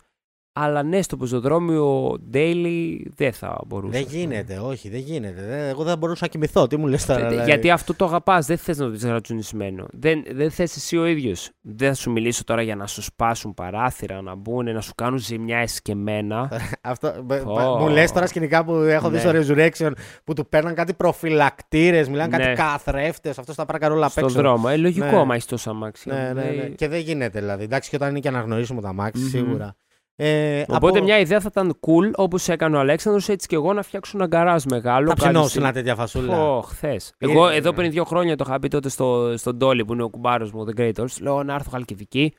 [0.53, 4.00] Αλλά ναι, στο πεζοδρόμιο daily δεν θα μπορούσα.
[4.00, 5.41] Δεν γίνεται, όχι, δεν γίνεται.
[5.48, 6.67] Δεν- Εγώ δεν μπορούσα να κοιμηθώ.
[6.67, 7.27] Τι μου λες τώρα.
[7.27, 9.86] δηλαδή; Γιατί αυτό το αγαπάς, δεν θες να το δεις ρατσουνισμένο.
[9.91, 11.50] Δεν, δεν θες εσύ ο ίδιος.
[11.62, 15.20] Δεν θα σου μιλήσω τώρα για να σου σπάσουν παράθυρα, να μπουν, να σου κάνουν
[15.20, 16.51] ζημιά εσκεμμένα.
[16.81, 17.53] Αυτό, μπ- Ω.
[17.53, 19.41] μπ- μου λες τώρα σκηνικά που έχω δει Ναι.
[19.41, 19.91] στο Resurrection
[20.24, 22.43] που του παίρναν κάτι προφυλακτήρες, μιλάνε Ναι.
[22.43, 23.38] κάτι καθρέφτες.
[23.39, 24.36] Αυτό τα πράγμα όλα απ' στον έξω.
[24.36, 24.67] δρόμο.
[24.72, 25.17] Ε, λογικό Ναι.
[25.17, 26.10] άμα έχεις τόσο αμάξι.
[26.10, 26.62] Ναι, ναι, ναι.
[26.63, 27.63] Ε, Και δεν γίνεται δηλαδή.
[27.63, 29.29] Εντάξει, και όταν είναι και αναγνωρίσιμο τα αμάξι, Μμμ.
[29.29, 29.75] σίγουρα.
[30.23, 33.73] Ε, Οπότε από- μια ιδέα θα ήταν cool, όπως έκανε ο Αλέξανδρος, έτσι και εγώ
[33.73, 35.07] να φτιάξω ένα γκαράζ μεγάλο.
[35.07, 36.35] Θα κάτι ψινόσουν στη- τέτοια φασούλα.
[36.35, 37.13] Πω, χθες.
[37.17, 40.03] Εγώ Είναι- εδώ πριν δύο χρόνια το είχα πει τότε στο, στον Τόλι που είναι
[40.03, 41.17] ο κουμπάρος μου, The Greators.
[41.21, 42.33] Λέω να έρθω Χαλκιδική,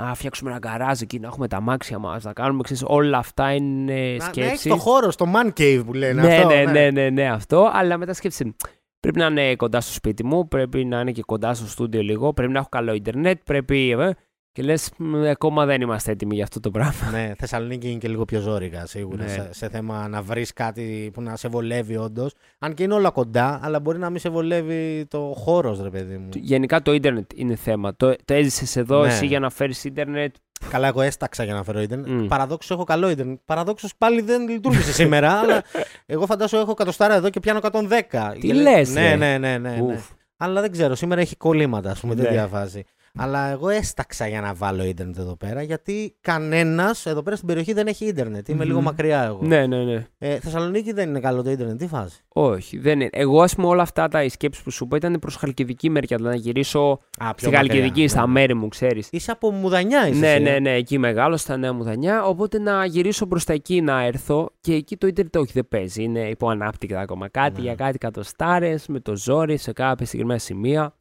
[0.00, 3.52] να φτιάξουμε ένα γκαράζ εκεί, να έχουμε τα αμάξια μας, να κάνουμε ξέρεις, όλα αυτά
[3.54, 4.68] είναι Να, να έχει σκέψη.
[4.68, 6.22] το χώρο, στο man cave που λένε.
[6.22, 7.70] ναι, αυτό, ναι, ναι, ναι, ναι, αυτό.
[7.72, 8.56] Αλλά μετά σκέψη.
[9.00, 12.32] Πρέπει να είναι κοντά στο σπίτι μου, πρέπει να είναι και κοντά στο στούντιο λίγο,
[12.32, 13.90] πρέπει να έχω καλό Ιντερνετ, πρέπει.
[14.00, 14.10] ε,
[14.52, 14.90] και λες,
[15.30, 17.10] ακόμα δεν είμαστε έτοιμοι για αυτό το πράγμα.
[17.10, 19.28] Ναι, Θεσσαλονίκη είναι και λίγο πιο ζώρικα σίγουρα Ναι.
[19.28, 22.34] σε, σε θέμα να βρεις κάτι που να σε βολεύει όντως.
[22.58, 26.16] Αν και είναι όλα κοντά, αλλά μπορεί να μην σε βολεύει το χώρος, ρε παιδί
[26.16, 26.28] μου.
[26.34, 27.96] Γενικά το Ιντερνετ είναι θέμα.
[27.96, 29.08] Το, το έζησες εδώ Ναι.
[29.08, 30.34] εσύ για να φέρεις Ιντερνετ.
[30.70, 32.08] Καλά, εγώ έσταξα για να φέρω Ιντερνετ.
[32.08, 32.26] Μμ.
[32.26, 33.38] Παραδόξως έχω καλό Ιντερνετ.
[33.44, 35.62] Παραδόξως πάλι δεν λειτουργήσε σήμερα, αλλά
[36.06, 38.32] εγώ φαντάζομαι έχω εκατοστάρα εδώ και πιάνω 110.
[38.32, 39.16] Τι Και λέ- λες, Ναι, ρε.
[39.16, 39.58] ναι, ναι.
[39.58, 39.80] ναι, ναι.
[39.82, 40.08] Ουφ.
[40.36, 42.22] Αλλά δεν ξέρω, σήμερα έχει κολλήματα, ας πούμε, Ναι.
[42.22, 42.84] τέτοια φάση.
[43.18, 47.72] Αλλά εγώ έσταξα για να βάλω ίντερνετ εδώ πέρα, γιατί κανένας εδώ πέρα στην περιοχή
[47.72, 48.48] δεν έχει ίντερνετ.
[48.48, 48.68] Είμαι Μμμ.
[48.68, 49.38] λίγο μακριά εγώ.
[49.42, 50.06] Ναι, ναι, ναι.
[50.18, 52.20] Ε, Θεσσαλονίκη δεν είναι καλό το ίντερνετ, τι φάση.
[52.28, 53.08] Όχι, δεν είναι.
[53.12, 56.16] Εγώ, ας πούμε, όλα αυτά τα σκέψεις που σου είπα ήταν προς χαλκιδική μεριά.
[56.16, 59.08] Δηλαδή να γυρίσω Α, στη Χαλκιδική, στα μέρη μου, ξέρεις.
[59.10, 60.18] Είσαι από μουδανιά, είσαι.
[60.18, 62.24] Ναι, εσύ, ε; ναι, ναι, εκεί μεγάλο, στα νέα μουδανιά.
[62.24, 66.02] Οπότε να γυρίσω προς τα εκεί να έρθω και εκεί το ίντερνετ όχι δεν παίζει.
[66.02, 67.28] Είναι υποανάπτυκτα ακόμα.
[67.28, 67.66] Κάτι Ναι.
[67.66, 70.94] για κάτι κατοστάρε, με το ζόρι σε κάποια συγκεκριμένα σημεία.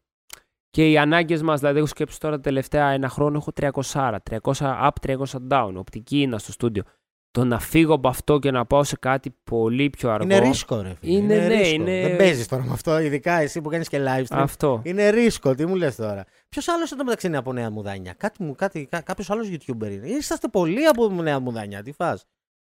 [0.72, 4.88] Και οι ανάγκες μας, δηλαδή, έχω σκέψει τώρα τα τελευταία ένα χρόνο έχω 300, 300
[4.88, 5.16] up, 300
[5.50, 5.72] down.
[5.76, 6.84] Οπτική είναι στο στούντιο.
[7.32, 10.24] Το να φύγω από αυτό και να πάω σε κάτι πολύ πιο αργό.
[10.24, 10.94] Είναι ρίσκο, ρε.
[11.00, 11.14] φίλε.
[11.18, 11.74] Είναι, ναι, ρίσκο.
[11.76, 14.26] είναι- Δεν παίζεις τώρα με αυτό, ειδικά εσύ που κάνεις και live stream.
[14.30, 14.82] Αυτό.
[14.84, 16.26] Είναι ρίσκο, τι μου λες τώρα.
[16.50, 19.92] Ποιος άλλος εδώ μεταξύ είναι από Νέα Μουδάνια; Κάτι, μου- κάτι, κά, κάποιος άλλος YouTuber
[19.92, 20.08] είναι.
[20.08, 21.84] Είσαστε πολλοί από Νέα Μουδάνια.
[21.84, 22.26] Τι φας;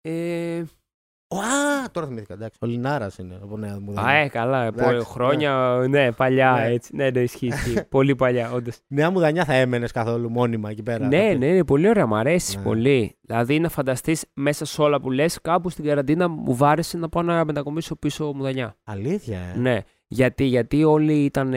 [0.02, 0.66] Ε, Ω,
[1.40, 2.34] Α, τώρα θυμήθηκα.
[2.34, 4.12] Εντάξει, ο Λινάρας είναι από Νέα Μουδάνια.
[4.12, 4.64] α, ε, καλά.
[4.64, 6.66] Εντάξει, πολύ χρόνια, ναι, παλιά Ναι.
[6.74, 6.96] έτσι.
[6.96, 7.48] Ναι, ναι, ισχύει.
[7.48, 7.84] ισχύει.
[7.90, 8.78] πολύ παλιά, όντως.
[8.88, 11.08] Νέα Μουδανιά θα έμενες καθόλου μόνιμα εκεί πέρα.
[11.08, 12.06] Ναι, θα- ναι, είναι πολύ ωραία.
[12.06, 12.64] Μ' αρέσει Ναι.
[12.64, 13.16] πολύ.
[13.22, 17.24] Δηλαδή να φανταστείς μέσα σε όλα που λες, κάπου στην καραντίνα μου βάρεσε να πάω
[17.24, 18.76] να μετακομίσω πίσω μουδανιά.
[18.84, 19.60] Αλήθεια, ε.
[19.60, 19.80] Ναι.
[20.08, 21.54] Γιατί, γιατί όλοι ήταν.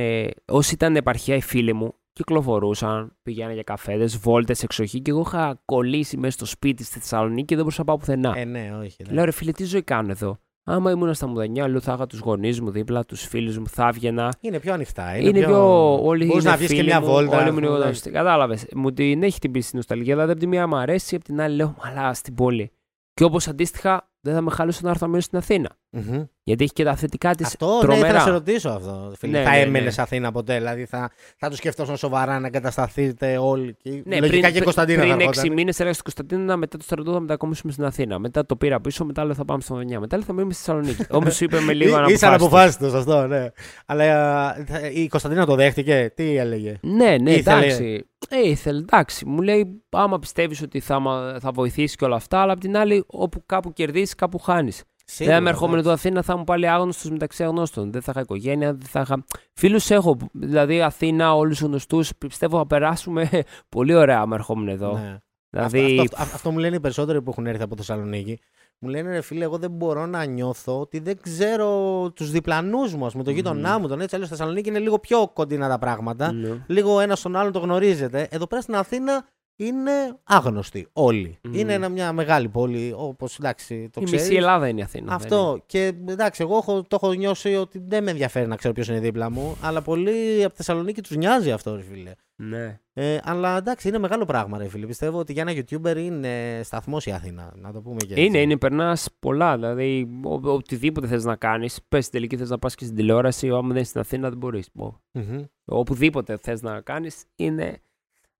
[0.46, 5.60] Όσοι ήταν επαρχία, οι φίλοι μου, κυκλοφορούσαν, πηγαίναν για καφέδες, βόλτες, εξοχή και εγώ είχα
[5.64, 8.32] κολλήσει μέσα στο σπίτι στη Θεσσαλονίκη και δεν μπορούσα να πάω πουθενά.
[8.36, 9.04] Ε, ναι, όχι.
[9.06, 9.14] ναι.
[9.14, 10.38] Λέω ρε φίλε, τι ζωή κάνω εδώ;
[10.68, 13.88] Άμα ήμουν στα μουδανιά, λέω θα είχα τους γονείς μου δίπλα, τους φίλους μου, θα
[13.88, 14.34] έβγαινα.
[14.40, 15.16] Είναι πιο ανοιχτά.
[15.16, 15.94] Είναι, Είναι, πιο.
[16.04, 17.40] Όλοι Μπορείς είναι να βγεις και φίλοι μια μου, βόλτα.
[17.40, 17.76] Όλοι μου είναι ναι.
[17.76, 18.10] γνωστοί.
[18.10, 18.66] Κατάλαβες.
[18.74, 20.14] Μου την έχει τυπήσει η νοσταλγία.
[20.14, 22.70] Δηλαδή, από τη μία μου αρέσει, από την άλλη λέω Μαλά στην πόλη.
[23.14, 25.70] Και όπως αντίστοιχα, δεν θα με χάλωσε να έρθω να μείνω στην Αθήνα.
[25.90, 26.22] Μμμ.
[26.42, 27.98] Γιατί έχει και τα θετικά της Αυτό ναι, τρομερά.
[27.98, 29.12] ήθελα να σε ρωτήσω αυτό.
[29.18, 29.38] Φίλε.
[29.38, 30.02] Ναι, θα ναι, έμενες ναι.
[30.02, 33.76] Αθήνα ποτέ, δηλαδή θα, θα το σκεφτόσαν σοβαρά να εγκατασταθείτε όλοι.
[33.82, 33.90] Και...
[34.04, 35.52] Ναι, Λογικά πριν, και η Κωνσταντίνα πριν θα έξι έρχονταν.
[35.52, 38.18] μήνες έργα στην Κωνσταντίνα, μετά το στρατό θα μετακομίσουμε στην Αθήνα.
[38.18, 40.00] Μετά το πήρα πίσω, μετά λέω θα πάμε στο Μουδανιά.
[40.00, 41.04] Μετά λέω θα μείνουμε στη Θεσσαλονίκη.
[41.16, 42.86] Όπως σου είπε με λίγο Ή- Ήσαν αναποφάσιστο.
[42.86, 43.46] αποφάσιστος αυτό, ναι.
[43.86, 44.04] Αλλά
[44.58, 47.56] ε, θα- η Κωνσταντίνα το δέχτηκε, τι έλεγε; Ναι, ναι, Ήθελε.
[47.64, 48.06] εντάξει.
[48.28, 49.26] Ε, ήθελε, εντάξει.
[49.26, 52.76] Μου λέει, άμα πιστεύεις ότι θα, μα- θα βοηθήσει και όλα αυτά, αλλά απ' την
[52.76, 54.82] άλλη, όπου κάπου κερδίσεις, κάπου χάνεις.
[55.08, 55.90] Σίγουρα, Δεν είμαι ερχόμενο εντάξει.
[55.90, 57.92] εδώ Αθήνα, θα ήμουν πάλι άγνωστος μεταξύ αγνώστων.
[57.92, 59.24] Δεν θα είχα οικογένεια, δεν θα είχα.
[59.52, 60.16] Φίλους έχω.
[60.32, 62.10] Δηλαδή, Αθήνα, όλους γνωστούς.
[62.18, 63.28] Πιστεύω θα περάσουμε
[63.76, 64.92] πολύ ωραία άμα ερχόμουν εδώ.
[64.92, 65.18] Ναι.
[65.50, 65.98] Δηλαδή.
[66.00, 68.38] Αυτό, αυτό, αυτό μου λένε οι περισσότεροι που έχουν έρθει από Θεσσαλονίκη.
[68.78, 71.70] Μου λένε ρε φίλε, εγώ δεν μπορώ να νιώθω ότι δεν ξέρω
[72.14, 73.38] τους διπλανούς μου, ας πούμε, τον Μμμ.
[73.38, 73.88] γείτονά μου.
[73.88, 76.32] Τον έτσι, αλλιώς στη Θεσσαλονίκη είναι λίγο πιο κοντινά τα πράγματα.
[76.32, 76.64] ναι.
[76.66, 78.28] Λίγο ένα στον άλλον το γνωρίζετε.
[78.30, 79.26] Εδώ πέρα στην Αθήνα
[79.56, 79.90] είναι
[80.24, 81.38] άγνωστοι όλοι.
[81.42, 81.54] Μμμ.
[81.54, 84.24] Είναι ένα, μια μεγάλη πόλη, όπως εντάξει το Η ξέρεις.
[84.24, 85.04] μισή Ελλάδα είναι η Αθήνα.
[85.06, 85.62] δεν Αυτό.
[85.66, 88.98] Και εντάξει, εγώ έχω, το έχω νιώσει ότι δεν με ενδιαφέρει να ξέρω ποιος είναι
[89.00, 89.56] δίπλα μου.
[89.62, 91.98] Αλλά πολλοί από τη Θεσσαλονίκη τους νοιάζει αυτό, ρε φίλε.
[92.00, 92.14] είναι.
[92.38, 92.80] Ναι.
[92.92, 94.86] Ε, αλλά εντάξει, είναι μεγάλο πράγμα, ρε φίλε.
[94.86, 97.52] Πιστεύω ότι για ένα YouTuber είναι σταθμός η Αθήνα.
[97.56, 98.24] Να το πούμε και έτσι.
[98.24, 99.54] Είναι, είναι, περνάς πολλά.
[99.54, 103.48] Δηλαδή, ο, οτιδήποτε θες να κάνεις, πες στην τελική θες να πας και στην τηλεόραση,
[103.48, 104.68] άμα δεν είσαι στην Αθήνα δεν μπορείς.
[105.12, 105.42] Μμμ.
[105.64, 107.80] Οπουδήποτε θες να κάνεις, είναι.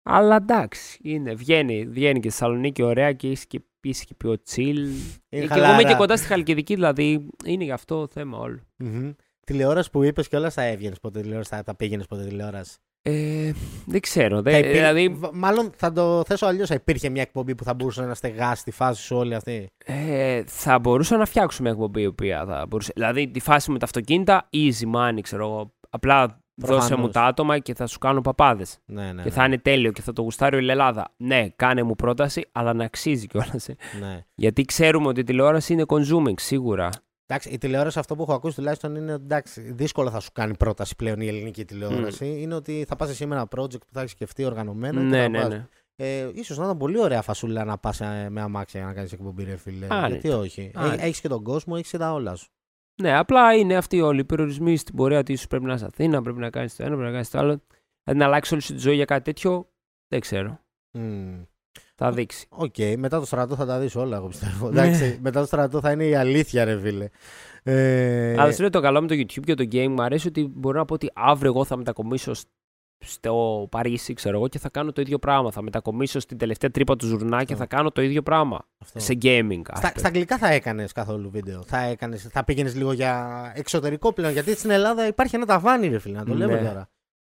[0.09, 4.33] Αλλά εντάξει, είναι, βγαίνει, βγαίνει και στη Θεσσαλονίκη ωραία και είσαι και, είσαι και πιο
[4.51, 4.59] chill.
[4.59, 4.89] Είναι
[5.29, 5.73] Ε, και εγώ χαλαρά.
[5.73, 8.59] είμαι και κοντά στη Χαλκιδική, δηλαδή είναι γι' αυτό θέμα όλο.
[8.77, 9.11] Μμμ.
[9.47, 13.53] Τηλεόραση που είπες και όλα θα έβγαινες ποτέ τηλεόραση, θα τα πήγαινες ποτέ τηλεόραση; Ε,
[13.87, 14.37] δεν ξέρω.
[14.37, 16.69] Θα Δεν, υπήρ- δηλαδή, Β- Μάλλον θα το θέσω αλλιώς.
[16.69, 20.43] Θα υπήρχε μια εκπομπή που θα μπορούσε να στεγάσει τη φάση σου όλη αυτή; ε,
[20.47, 22.93] θα μπορούσα να φτιάξουμε μια εκπομπή η οποία θα μπορούσε.
[22.95, 25.75] Δηλαδή, τη φάση με τα αυτοκίνητα, easy money, ξέρω εγώ.
[25.91, 27.01] Απλά Δώσε Προφανώς.
[27.05, 28.79] μου τα άτομα και θα σου κάνω παπάδες.
[28.87, 29.23] Ναι, ναι.
[29.23, 31.13] Και θα είναι τέλειο και θα το γουστάρει η Ελλάδα.
[31.17, 33.69] Ναι, κάνε μου πρόταση, αλλά να αξίζει κιόλας.
[34.01, 34.25] ναι.
[34.35, 36.91] Γιατί ξέρουμε ότι η τηλεόραση είναι consuming, σίγουρα.
[37.27, 40.57] Εντάξει, η τηλεόραση αυτό που έχω ακούσει τουλάχιστον είναι ότι εντάξει, δύσκολα θα σου κάνει
[40.57, 42.27] πρόταση πλέον η ελληνική τηλεόραση.
[42.41, 45.01] Είναι ότι θα πας εσύ με ένα project που θα έχεις σκεφτεί οργανωμένο.
[45.01, 45.49] και Ναι, θα ναι, πας.
[45.49, 45.67] ναι.
[45.99, 49.45] Ε, ίσως να ήταν πολύ ωραία φασούλα να πας με αμάξια για να κάνεις εκπομπή,
[49.45, 49.87] ρε φίλε.
[49.89, 50.09] Άνετα.
[50.09, 50.71] Γιατί όχι.
[50.75, 51.03] Άνετα.
[51.05, 52.49] Έχεις και τον κόσμο, έχεις και τα όλα σου.
[53.03, 56.23] Ναι, απλά είναι αυτοί όλοι οι περιορισμοί στην πορεία ότι ίσως πρέπει να είσαι Αθήνα,
[56.23, 57.61] πρέπει να κάνεις το ένα, πρέπει να κάνεις το άλλο.
[58.03, 59.69] Δηλαδή να αλλάξεις όλη σου τη ζωή για κάτι τέτοιο,
[60.09, 60.59] δεν ξέρω.
[60.99, 61.43] Μμμ.
[61.95, 62.47] Θα δείξει.
[62.49, 64.71] Οκ, μετά το στρατό θα τα δεις όλα, εγώ πιστεύω.
[64.71, 64.81] Ναι.
[64.81, 67.09] Εντάξει, μετά το στρατό θα είναι η αλήθεια, ρε φίλε.
[67.63, 70.53] Ε, Αλλά σου λέω το καλό με το YouTube και το game μου αρέσει ότι
[70.55, 72.47] μπορώ να πω ότι αύριο εγώ θα μετακομίσω σ-
[72.99, 75.51] στο Παρίσι, ξέρω εγώ, και θα κάνω το ίδιο πράγμα.
[75.51, 77.57] Θα μετακομίσω στην τελευταία τρύπα του ζουρνά και Αυτό.
[77.57, 78.65] θα κάνω το ίδιο πράγμα.
[78.79, 78.99] αυτό.
[79.01, 79.61] Σε gaming.
[79.75, 81.63] Στα, στα αγγλικά θα έκανες καθόλου βίντεο.
[81.67, 84.33] Θα, έκανες, θα πήγαινες λίγο για εξωτερικό πλέον.
[84.33, 86.47] Γιατί στην Ελλάδα υπάρχει ένα ταβάνι, ρε φίλε, να το Ναι.
[86.47, 86.89] λέμε τώρα.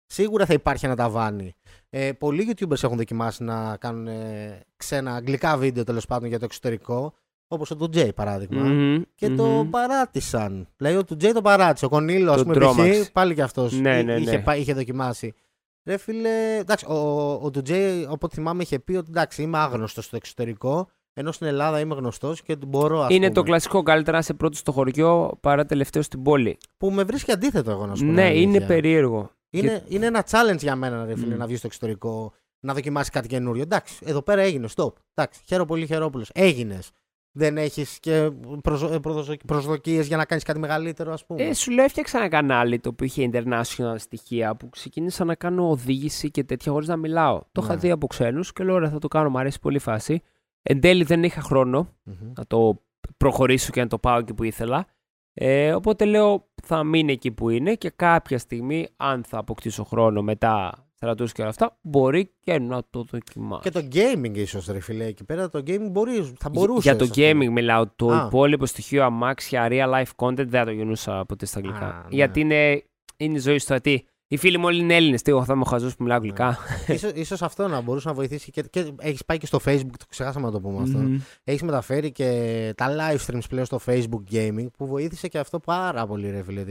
[0.06, 1.54] Σίγουρα θα υπάρχει ένα ταβάνι.
[1.90, 6.44] Ε, πολλοί YouTubers έχουν δοκιμάσει να κάνουν ε, ξένα αγγλικά βίντεο τέλος πάντων για το
[6.44, 7.14] εξωτερικό.
[7.48, 8.62] Όπως ο Τζέι παράδειγμα.
[8.62, 9.70] Μμμ, Και το μμμ.
[9.70, 10.68] παράτησαν.
[10.76, 11.84] Δηλαδή ο Τζέι το παράτησε.
[11.84, 13.00] Ο Κονίλο, ας Το πούμε, τρόμαξε.
[13.02, 13.10] π.χ.
[13.10, 14.38] πάλι κι αυτός Ναι, ναι, είχε, ναι.
[14.42, 15.34] πά- είχε δοκιμάσει.
[15.84, 20.16] Ρε φίλε, εντάξει, ο, ο Τζέι, οπότε θυμάμαι, είχε πει ότι εντάξει, είμαι άγνωστος στο
[20.16, 20.88] εξωτερικό.
[21.14, 24.18] Ενώ στην Ελλάδα είμαι γνωστός και ότι μπορώ ας Είναι πούμε, το κλασικό καλύτερα να
[24.18, 26.58] είσαι πρώτο στο χωριό παρά τελευταίο στην πόλη.
[26.76, 28.06] Που με βρίσκει αντίθετο εγώ να σου πω.
[28.06, 28.42] την Ναι, αλήθεια.
[28.42, 29.30] είναι περίεργο.
[29.50, 31.38] Είναι, είναι ένα challenge για μένα, ρε φίλε, Μμ.
[31.38, 33.62] να βγεις στο εξωτερικό, να δοκιμάσεις κάτι καινούριο.
[33.62, 34.92] Εντάξει, εδώ πέρα έγινε, stop.
[35.14, 36.24] Εντάξει, χαίρομαι πολύ, χαιρόπουλο.
[36.32, 36.90] Έγινες.
[37.34, 38.30] Δεν έχεις και
[39.46, 42.88] προσδοκίες για να κάνεις κάτι μεγαλύτερο, ας πούμε; Ε, σου λέω, έφτιαξα ένα κανάλι το
[42.88, 47.40] οποίο είχε international στοιχεία που ξεκίνησα να κάνω οδήγηση και τέτοια χωρίς να μιλάω.
[47.52, 47.80] Το είχα Ναι.
[47.80, 50.22] δει από ξένους και λέω: Ωραία, θα το κάνω, μου αρέσει πολύ η φάση.
[50.62, 52.32] Εν τέλει δεν είχα χρόνο Μμμ.
[52.36, 52.82] να το
[53.16, 54.86] προχωρήσω και να το πάω εκεί που ήθελα.
[55.34, 60.22] Ε, οπότε λέω: Θα μείνει εκεί που είναι και κάποια στιγμή, αν θα αποκτήσω χρόνο
[60.22, 63.60] μετά στρατού και όλα αυτά, μπορεί και να το δοκιμάσω.
[63.62, 66.90] Και το gaming ίσως, ρε φίλε, εκεί πέρα το gaming μπορεί, θα μπορούσε.
[66.90, 67.86] Για το gaming μιλάω.
[67.96, 68.24] Το Α.
[68.26, 71.86] υπόλοιπο στοιχείο αμάξια, real life content δεν θα το γεννούσα ποτέ στα αγγλικά.
[71.86, 72.08] Α, ναι.
[72.16, 72.84] Γιατί είναι,
[73.16, 74.02] είναι η ζωή στο τι.
[74.32, 75.22] Οι φίλοι μου όλοι είναι Έλληνες.
[75.22, 76.58] Τι, εγώ θα είμαι ο χαζός που μιλάω αγγλικά.
[76.88, 78.50] ίσως, ίσως αυτό να μπορούσε να βοηθήσει.
[78.50, 80.98] Και, και έχεις πάει και στο Facebook, το ξεχάσαμε να το πούμε αυτό.
[80.98, 81.18] Μμμ.
[81.44, 86.06] Έχεις μεταφέρει και τα live streams πλέον στο Facebook gaming που βοήθησε και αυτό πάρα
[86.06, 86.64] πολύ, ρε φίλε.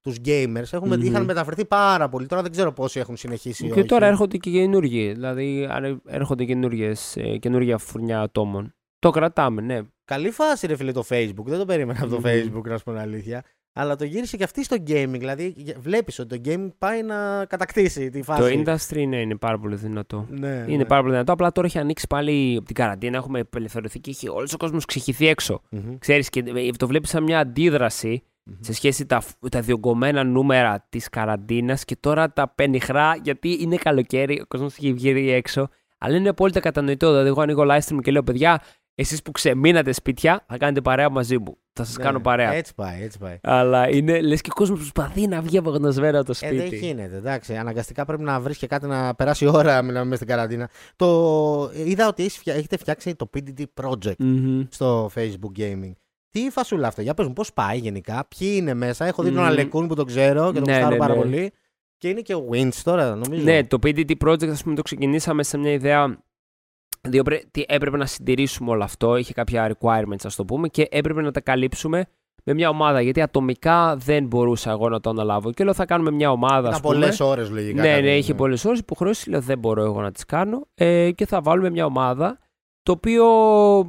[0.00, 1.04] Τους gamers Έχουμε, Μμμ.
[1.04, 2.26] είχαν μεταφερθεί πάρα πολύ.
[2.26, 3.66] Τώρα δεν ξέρω πόσοι έχουν συνεχίσει.
[3.66, 3.88] ή Και όχι.
[3.88, 5.12] τώρα έρχονται και καινούργοι.
[5.12, 8.74] Δηλαδή αν έρχονται καινούργιες, ε, καινούργια φουρνιά ατόμων.
[8.98, 9.80] Το κρατάμε, ναι.
[10.04, 11.44] Καλή φάση, ρε φίλε, το Facebook.
[11.44, 12.24] Δεν το περίμενα από το Μμμ.
[12.26, 13.44] Facebook, να σου πω την αλήθεια.
[13.76, 15.08] Αλλά το γύρισε και αυτή στο gaming.
[15.18, 18.62] Δηλαδή, βλέπεις ότι το gaming πάει να κατακτήσει τη φάση.
[18.64, 20.26] Το industry ναι, είναι πάρα πολύ δυνατό.
[20.30, 20.84] Ναι, Είναι ναι.
[20.84, 21.32] πάρα πολύ δυνατό.
[21.32, 23.16] Απλά τώρα έχει ανοίξει πάλι από την καραντίνα.
[23.16, 25.60] Έχουμε απελευθερωθεί και έχει όλος ο κόσμος ξεχυθεί έξω.
[25.70, 28.54] Μμμ, Ξέρεις, και ε, το βλέπεις σαν μια αντίδραση μμμ.
[28.60, 34.40] σε σχέση τα, τα διωγγωμένα νούμερα της καραντίνας και τώρα τα πενιχρά γιατί είναι καλοκαίρι,
[34.40, 35.68] ο κόσμος έχει βγει έξω.
[35.98, 37.08] Αλλά είναι απόλυτα κατανοητό.
[37.10, 38.60] Δηλαδή, εγώ ανοίγω live stream και λέω: Παιδιά,
[38.94, 41.58] εσείς που ξεμείνατε σπίτια, θα κάνετε παρέα μαζί μου.
[41.72, 42.52] Θα σας Ναι, κάνω παρέα.
[42.52, 43.38] Έτσι πάει, έτσι πάει.
[43.42, 46.56] Αλλά είναι λες και ο κόσμος προσπαθεί να βγει απογνωσμένα από το Ε, σπίτι.
[46.56, 47.54] δεν γίνεται, εντάξει.
[47.56, 50.68] Αναγκαστικά πρέπει να βρεις και κάτι να περάσει η ώρα μιλάμε μέσα στην καραντίνα.
[50.96, 51.70] Το...
[51.84, 54.62] Είδα ότι έχεις φτια- έχετε φτιάξει το PDD Project Μμμ.
[54.70, 55.92] στο Facebook Gaming.
[56.30, 59.04] Τι φασούλα αυτό, για πες μου πώς πάει γενικά, ποιοι είναι μέσα.
[59.06, 59.46] Έχω δει τον Μμμ.
[59.46, 61.20] Αλεκούν που τον ξέρω και τον Ναι, γουστάρω ναι, πάρα ναι.
[61.20, 61.52] πολύ.
[61.98, 63.42] Και είναι και ο Winch τώρα, νομίζω.
[63.44, 66.18] Ναι, το PDT Project, ας πούμε, το ξεκινήσαμε σε μια ιδέα.
[67.08, 70.86] Διότι πρέ- τι έπρεπε να συντηρήσουμε όλο αυτό, είχε κάποια requirements, ας το πούμε, και
[70.90, 72.04] έπρεπε να τα καλύψουμε
[72.44, 73.00] με μια ομάδα.
[73.00, 75.52] Γιατί ατομικά δεν μπορούσα εγώ να το αναλάβω.
[75.52, 76.58] Και λέω, θα κάνουμε μια ομάδα.
[76.58, 76.94] Ήταν ας πούμε.
[76.94, 77.82] πολλές ώρες λογικά.
[77.82, 78.78] Ναι, κάτι, ναι, είχε πολλές ώρες.
[78.78, 80.66] Υποχρεώσεις λέω δεν μπορώ εγώ να τις κάνω.
[80.74, 82.38] Ε, και θα βάλουμε μια ομάδα.
[82.82, 83.24] Το οποίο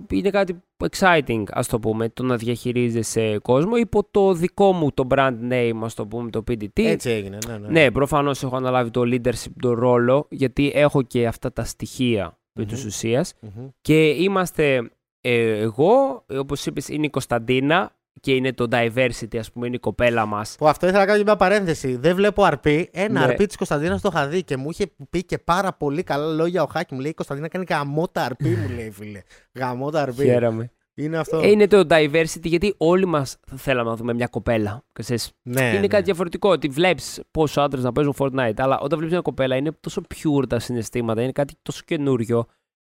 [0.09, 5.07] είναι κάτι exciting, ας το πούμε, το να διαχειρίζεσαι κόσμο υπό το δικό μου το
[5.09, 6.67] brand name, ας το πούμε, το PDT.
[6.73, 7.57] Έτσι έγινε, ναι.
[7.57, 12.37] Ναι, Ναι, προφανώς έχω αναλάβει το leadership το ρόλο, γιατί έχω και αυτά τα στοιχεία
[12.55, 12.87] επί της Μμμ.
[12.87, 13.33] ουσίας.
[13.39, 13.67] Μμμ.
[13.81, 14.89] Και είμαστε
[15.21, 19.75] ε, εγώ, ε, όπως είπες, είναι η Κωνσταντίνα και είναι το diversity, ας πούμε, είναι
[19.75, 20.55] η κοπέλα μας.
[20.57, 21.95] Που αυτό ήθελα να κάνω και μια παρένθεση.
[21.95, 22.89] Δεν βλέπω αρπή.
[22.93, 23.25] Ένα Ναι.
[23.25, 26.63] αρπή της Κωνσταντίνας το είχα δει και μου είχε πει και πάρα πολύ καλά λόγια
[26.63, 26.93] ο Χάκη.
[26.93, 29.21] Μου λέει: Η Κωνσταντίνα κάνει γαμώτα αρπή, μου λέει φίλε.
[29.53, 30.23] Γαμώτα αρπή.
[30.23, 30.71] Χαίρομαι.
[30.95, 31.39] Είναι αυτό.
[31.39, 34.83] Ε, είναι το diversity, γιατί όλοι μας θα θέλαμε να δούμε μια κοπέλα.
[34.93, 35.87] Ξέρεις, ναι, είναι ναι.
[35.87, 36.49] κάτι διαφορετικό.
[36.49, 40.47] Ότι βλέπεις πόσου άντρες να παίζουν Fortnite, αλλά όταν βλέπεις μια κοπέλα είναι τόσο pure
[40.49, 42.45] τα συναισθήματα, είναι κάτι τόσο καινούριο.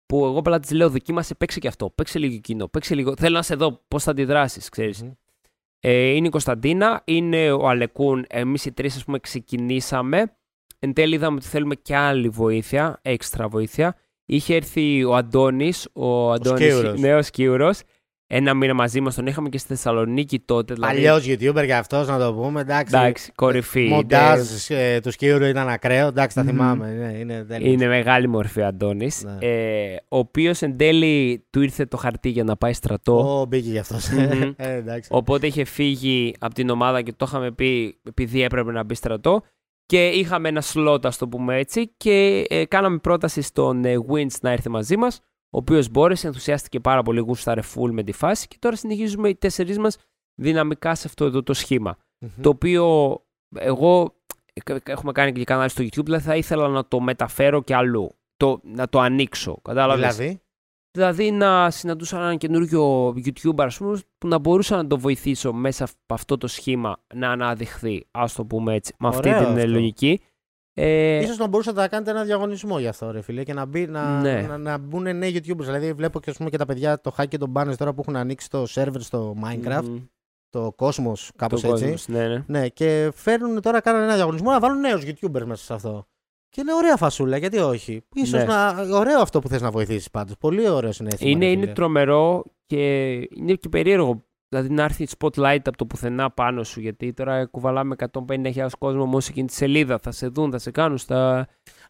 [0.06, 1.90] Που εγώ απλά της λέω: Δοκίμασε, παίξε και αυτό.
[1.90, 2.68] Παίξε λίγο εκείνο.
[2.68, 3.14] Παίξε λίγο.
[3.16, 5.02] Θέλω να σε δω πώς θα αντιδράσεις, ξέρεις.
[5.02, 5.10] Μμμ.
[5.80, 8.24] Ε, είναι η Κωνσταντίνα, είναι ο Αλεκούν.
[8.28, 10.36] Εμείς οι τρεις, ας πούμε, ξεκινήσαμε.
[10.78, 13.96] Εν τέλει είδαμε ότι θέλουμε και άλλη βοήθεια, έξτρα βοήθεια.
[14.32, 17.00] Είχε έρθει ο Αντώνης, ο Αντώνης, Σκύουρος.
[17.00, 17.80] νέο Σκύουρος.
[18.26, 20.74] ένα μήνα μαζί μας τον είχαμε και στη Θεσσαλονίκη τότε.
[20.74, 22.60] Δηλαδή, Παλιό YouTuber για αυτός να το πούμε.
[22.60, 22.96] Εντάξει.
[22.96, 23.86] εντάξει, κορυφή.
[23.88, 26.06] Μοντάζ ε, του Σκύρου ήταν ακραίο.
[26.06, 26.48] Εντάξει, τα Μμμ.
[26.50, 26.88] θυμάμαι.
[26.90, 27.72] Ναι, είναι τέλειος.
[27.72, 29.24] Είναι μεγάλη μορφή Αντώνης.
[29.24, 29.46] Ναι.
[29.46, 33.40] Ε, ο οποίος εν τέλει του ήρθε το χαρτί για να πάει στρατό.
[33.40, 34.08] Ω, μπήκε γι' αυτός.
[34.10, 34.50] Μμμ.
[34.56, 35.08] ε, εντάξει.
[35.12, 39.42] Οπότε είχε φύγει από την ομάδα και το είχαμε πει επειδή έπρεπε να μπει στρατό.
[39.90, 44.40] Και είχαμε ένα slot, ας το πούμε έτσι, και ε, κάναμε πρόταση στον ε, Wins
[44.40, 45.20] να έρθει μαζί μας.
[45.20, 48.48] Ο οποίος μπόρεσε, ενθουσιάστηκε πάρα πολύ, γούσταρε full με τη φάση.
[48.48, 49.96] Και τώρα συνεχίζουμε οι τέσσερις μας
[50.34, 51.96] δυναμικά σε αυτό εδώ το σχήμα.
[52.18, 52.30] Μμμ.
[52.40, 53.16] Το οποίο
[53.54, 54.14] εγώ
[54.52, 58.10] ε, έχουμε κάνει και κανάλι στο YouTube, δηλαδή θα ήθελα να το μεταφέρω και αλλού.
[58.36, 59.58] Το, να το ανοίξω.
[59.62, 60.40] Κατάλαβες; Δηλαδή;
[60.92, 65.84] Δηλαδή να συναντούσα έναν καινούριο YouTuber ας πούμε, που να μπορούσα να το βοηθήσω μέσα
[65.84, 69.60] από αυτό το σχήμα να αναδειχθεί, ας το πούμε έτσι, με αυτή Ωραίο την ε,
[69.60, 69.72] αυτό.
[69.72, 70.20] λογική.
[70.74, 73.86] Ε, Ίσως να μπορούσατε να κάνετε ένα διαγωνισμό γι' αυτό, ρε φίλε, και να, μπει,
[73.86, 74.40] να, Ναι.
[74.48, 75.64] να, να μπουν νέοι YouTubers.
[75.64, 78.00] Δηλαδή, βλέπω και, ας πούμε, και τα παιδιά, το Hack και τον Banners τώρα που
[78.00, 79.98] έχουν ανοίξει το server στο Minecraft, μμμ,
[80.50, 81.90] το Cosmos, κάπως τον έτσι.
[81.90, 82.44] κόσμο, ναι, ναι.
[82.46, 86.06] Ναι, και φέρνουν τώρα, κάνανε ένα διαγωνισμό να βάλουν νέους YouTubers μέσα σε αυτό.
[86.50, 88.02] Και είναι ωραία φασούλα, γιατί όχι.
[88.14, 88.44] Ίσως Ναι.
[88.44, 88.86] να.
[88.92, 90.34] Ωραίο αυτό που θες να βοηθήσεις πάντως.
[90.38, 91.30] Πολύ ωραίο συνέστημα.
[91.30, 91.72] Είναι, ρε είναι φίλε.
[91.72, 94.24] τρομερό και είναι και περίεργο.
[94.48, 96.80] Δηλαδή να έρθει spotlight από το πουθενά πάνω σου.
[96.80, 97.94] Γιατί τώρα κουβαλάμε
[98.28, 99.98] 150.000 κόσμο μόνο σε εκείνη τη σελίδα.
[99.98, 101.38] Θα σε δουν, θα σε κάνουν στα.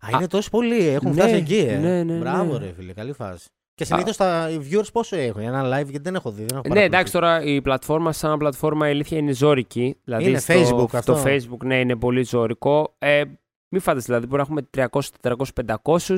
[0.01, 1.77] Α, είναι τόσο πολλοί, έχουν Ναι, φτάσει εκεί, ε.
[1.77, 2.65] ναι, ναι, Μπράβο, ναι.
[2.67, 3.49] ρε φίλε, καλή φάση.
[3.75, 6.45] Και συνήθως τα οι viewers πόσο έχουν, ένα live γιατί δεν έχω δει.
[6.45, 9.97] Δεν έχω Ναι, εντάξει, τώρα η πλατφόρμα σαν πλατφόρμα η αλήθεια είναι ζώρικη.
[10.05, 11.23] Δηλαδή Είναι στο, Facebook στο αυτό.
[11.25, 12.95] Facebook, ναι, είναι πολύ ζώρικο.
[12.99, 13.23] Ε,
[13.71, 15.45] μην φάτε δηλαδή, μπορεί να έχουμε 300, 400,
[15.85, 16.17] 500.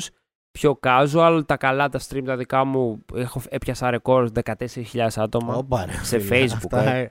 [0.53, 4.53] Πιο casual, τα καλά τα stream τα δικά μου έχω, έπιασα ρεκόρ 14.000
[5.17, 5.55] άτομα.
[5.55, 7.09] Όπα, ρε, σε φίλε, Facebook, αυτά, ε, ε.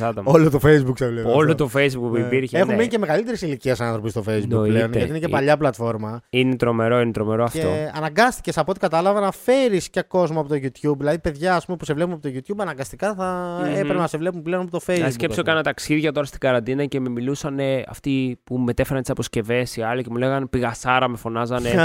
[0.00, 0.32] 14.000 άτομα.
[0.32, 1.32] Όλο το Facebook σε βλέπω.
[1.32, 1.64] Όλο αυτό.
[1.68, 2.18] το Facebook που Ναι.
[2.20, 2.56] υπήρχε.
[2.58, 2.76] Έχουν ναι.
[2.76, 4.72] μείνει και μεγαλύτερη ηλικία άνθρωποι στο Facebook Εννοείται.
[4.74, 6.20] πλέον, γιατί είναι και Ε, παλιά πλατφόρμα.
[6.30, 7.58] Είναι τρομερό, είναι τρομερό αυτό.
[7.58, 10.96] Και αναγκάστηκες από ό,τι κατάλαβα να φέρεις και κόσμο από το YouTube.
[10.98, 13.74] Δηλαδή, παιδιά ας πούμε, που σε βλέπουν από το YouTube, αναγκαστικά θα Μμμ.
[13.74, 14.98] έπρεπε να σε βλέπουν πλέον από το Facebook.
[15.00, 15.50] Να ας σκέψω, πούμε.
[15.52, 19.82] κάνα ταξίδια τώρα στην καραντίνα και με μιλούσαν ε, αυτοί που μετέφεραν τις αποσκευές οι
[19.82, 21.70] άλλοι και μου λέγανε Πηγασάρα, με φωνάζανε.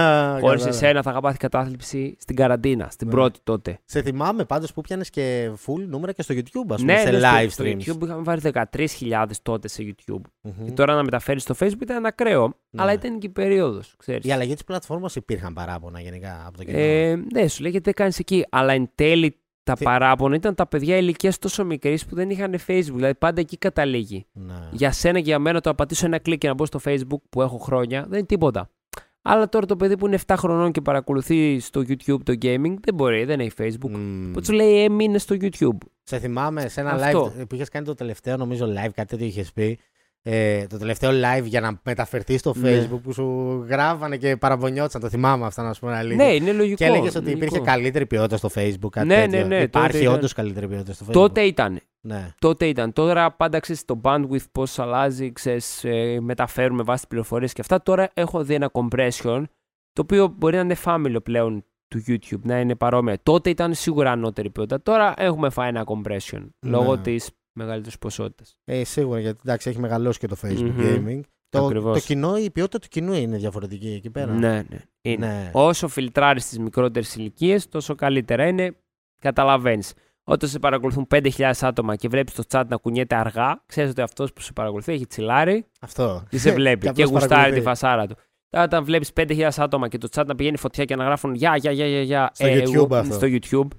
[0.48, 0.86] Α, Χωρίς κατάλαβα.
[0.86, 3.14] εσένα θα είχα πάθει κατάθλιψη στην καραντίνα, στην Ναι.
[3.14, 3.80] πρώτη τότε.
[3.86, 7.10] Σε θυμάμαι πάντως που πιανε και full νούμερα και στο YouTube, ας πούμε, Ναι, σε
[7.12, 7.78] ναι, στο- live στο streams.
[7.80, 10.22] YouTube είχαμε βάλει 13.000 τότε σε YouTube.
[10.42, 10.66] Μμμ.
[10.66, 12.46] Και τώρα να μεταφέρεις στο Facebook ήταν ακραίο.
[12.70, 12.82] Ναι.
[12.82, 14.26] Αλλά ήταν και η περίοδος, ξέρεις.
[14.26, 16.78] Η αλλαγή της πλατφόρμας υπήρχαν παράπονα γενικά από το κοινό.
[16.80, 18.46] Ε, ναι, σου λέγεται κάνεις εκεί.
[18.50, 22.56] Αλλά εν τέλει τα Τι- παράπονα ήταν τα παιδιά ηλικίας τόσο μικρής που δεν είχαν
[22.68, 22.94] Facebook.
[22.94, 24.26] Δηλαδή πάντα εκεί καταλήγει.
[24.34, 24.54] Ναι.
[24.72, 27.22] Για σένα και για μένα το να πατήσω ένα κλικ και να μπω στο Facebook
[27.30, 28.70] που έχω χρόνια δεν είναι τίποτα.
[29.30, 32.94] Αλλά τώρα το παιδί που είναι 7 χρονών και παρακολουθεί στο YouTube το gaming δεν
[32.94, 33.90] μπορεί, δεν έχει Facebook.
[33.90, 34.32] Μμμ.
[34.32, 35.78] Που τους λέει έμεινε στο YouTube.
[36.04, 37.34] Σε θυμάμαι σε ένα Αυτό.
[37.38, 39.80] live που είχες κάνει το τελευταίο, νομίζω live, κάτι τέτοιο είχες πει.
[40.30, 42.70] Ε, το τελευταίο live για να μεταφερθεί στο Ναι.
[42.88, 45.02] Facebook που σου γράφανε και παραπονιόντουσαν.
[45.02, 46.26] Το θυμάμαι αυτό να σου πω αλήθεια.
[46.26, 46.76] Ναι, είναι λογικό.
[46.76, 47.46] Και έλεγες ότι λογικό.
[47.46, 48.90] υπήρχε καλύτερη ποιότητα στο Facebook.
[48.92, 49.38] Κάτι Ναι, τέτοιο.
[49.40, 50.14] ναι, ναι, τότε Υπάρχει ήταν.
[50.14, 51.12] όντως καλύτερη ποιότητα στο Facebook.
[51.14, 51.80] Τότε ήταν.
[52.02, 52.28] Ναι.
[52.40, 52.94] Τότε ήταν.
[52.94, 57.82] Τώρα πάντα ξέρεις το bandwidth πώς αλλάζει, ξέρεις, ε, μεταφέρουμε βάσει τις πληροφορίες και αυτά.
[57.84, 59.44] Τώρα έχω δει ένα compression
[59.94, 63.18] το οποίο μπορεί να είναι φάμιλο πλέον του YouTube, να είναι παρόμοια.
[63.24, 64.82] Τότε ήταν σίγουρα ανώτερη ποιότητα.
[64.82, 67.02] Τώρα έχουμε φάει ένα compression λόγω Ναι.
[67.02, 68.44] της μεγαλύτερη ποσότητα.
[68.66, 71.06] Ε, σίγουρα γιατί εντάξει, έχει μεγαλώσει και το Facebook Μμμ.
[71.08, 71.20] Gaming.
[71.50, 72.00] Το, Ακριβώς.
[72.00, 74.32] το κοινό, η ποιότητα του κοινού είναι διαφορετική εκεί πέρα.
[74.32, 74.78] Ναι, ναι.
[75.02, 75.28] Είναι.
[75.28, 75.50] Ναι.
[75.54, 78.76] Όσο φιλτράρεις τις μικρότερες ηλικίες, τόσο καλύτερα είναι.
[79.20, 79.94] Καταλαβαίνεις.
[80.24, 84.34] Όταν σε παρακολουθούν 5.000 άτομα και βλέπεις το chat να κουνιέται αργά, ξέρεις ότι αυτός
[84.34, 86.24] που σε παρακολουθεί έχει τσιλάρει Αυτό.
[86.30, 87.60] και σε βλέπει και, αυτός γουστάρει παρακολουθεί.
[87.60, 88.16] τη φασάρα του.
[88.50, 91.56] Τώρα, όταν βλέπεις 5.000 άτομα και το chat να πηγαίνει φωτιά και να γράφουν Γεια,
[91.58, 93.14] γεια, γεια, γεια, γεια Στο YouTube αυτό.
[93.14, 93.78] στο YouTube,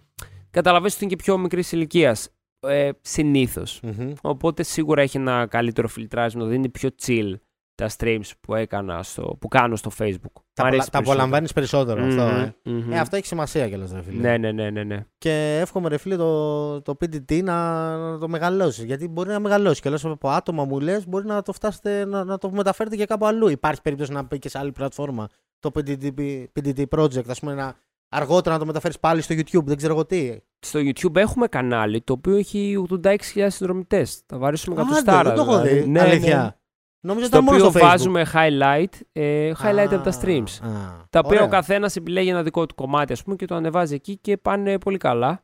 [0.50, 2.28] καταλαβαίνεις ότι είναι και πιο μικρής ηλικίας.
[2.60, 3.80] Ε, Συνήθως.
[3.82, 4.12] Μμμ.
[4.20, 7.34] Οπότε σίγουρα έχει ένα καλύτερο φιλτράρισμα, δίνει πιο chill
[7.74, 10.32] τα streams που, έκανα στο, που κάνω στο Facebook.
[10.32, 12.22] Τα, Μ' απολα- αρέσει τα απολαμβάνεις περισσότερο αυτό.
[12.22, 12.54] Ε.
[12.64, 12.92] Μμμ, μμμ.
[12.92, 14.20] Ε, αυτό έχει σημασία κιόλας, ρε φίλε.
[14.20, 15.04] Ναι, ναι, ναι, ναι, ναι.
[15.18, 18.84] Και εύχομαι, ρε φίλε, το, το PDT να, να το μεγαλώσεις.
[18.84, 22.38] Γιατί μπορεί να μεγαλώσει κιόλας από άτομα μου λες, μπορεί να το φτάσετε να, να
[22.38, 23.48] το μεταφέρετε και κάπου αλλού.
[23.48, 25.26] Υπάρχει περίπτωση να πει και σε άλλη πλατφόρμα
[25.58, 26.12] το PDT,
[26.60, 27.74] PDT project, ας πούμε, να
[28.08, 29.64] αργότερα να το μεταφέρεις πάλι στο YouTube.
[29.64, 30.36] Δεν ξέρω εγώ τι.
[30.60, 33.16] Στο YouTube έχουμε κανάλι το οποίο έχει 86.000
[33.48, 34.22] συνδρομητές.
[34.26, 35.22] Θα βαρύσουμε Άντε, κατοστάρα.
[35.22, 35.80] δεν το έχω δηλαδή.
[35.80, 35.88] δει.
[35.88, 36.42] Ναι, Αλήθεια.
[36.42, 36.50] ναι.
[37.00, 37.90] Νομίζω Στο ήταν μόνο οποίο στο Facebook.
[37.90, 40.50] βάζουμε highlight, ε, highlight από τα streams.
[40.62, 40.68] Α,
[41.10, 41.44] τα οποία ωραία.
[41.44, 44.78] ο καθένας επιλέγει ένα δικό του κομμάτι, ας πούμε, και το ανεβάζει εκεί και πάνε
[44.78, 45.42] πολύ καλά.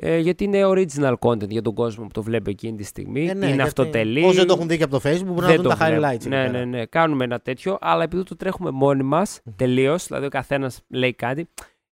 [0.00, 3.20] Ε, γιατί είναι original content για τον κόσμο που το βλέπει εκείνη τη στιγμή.
[3.20, 4.24] Ε, ναι, είναι γιατί αυτοτελή.
[4.24, 5.86] Όσοι δεν το έχουν δει και από το Facebook μπορούν να Δεν δουν το τα
[5.86, 6.02] βλέπω.
[6.06, 6.12] highlights.
[6.12, 6.50] εκεί Ναι, πέρα.
[6.58, 6.86] ναι, ναι.
[6.86, 11.48] Κάνουμε ένα τέτοιο, αλλά επειδή το τρέχουμε μόνοι μας τελείως, δηλαδή ο καθένας λέει κάτι,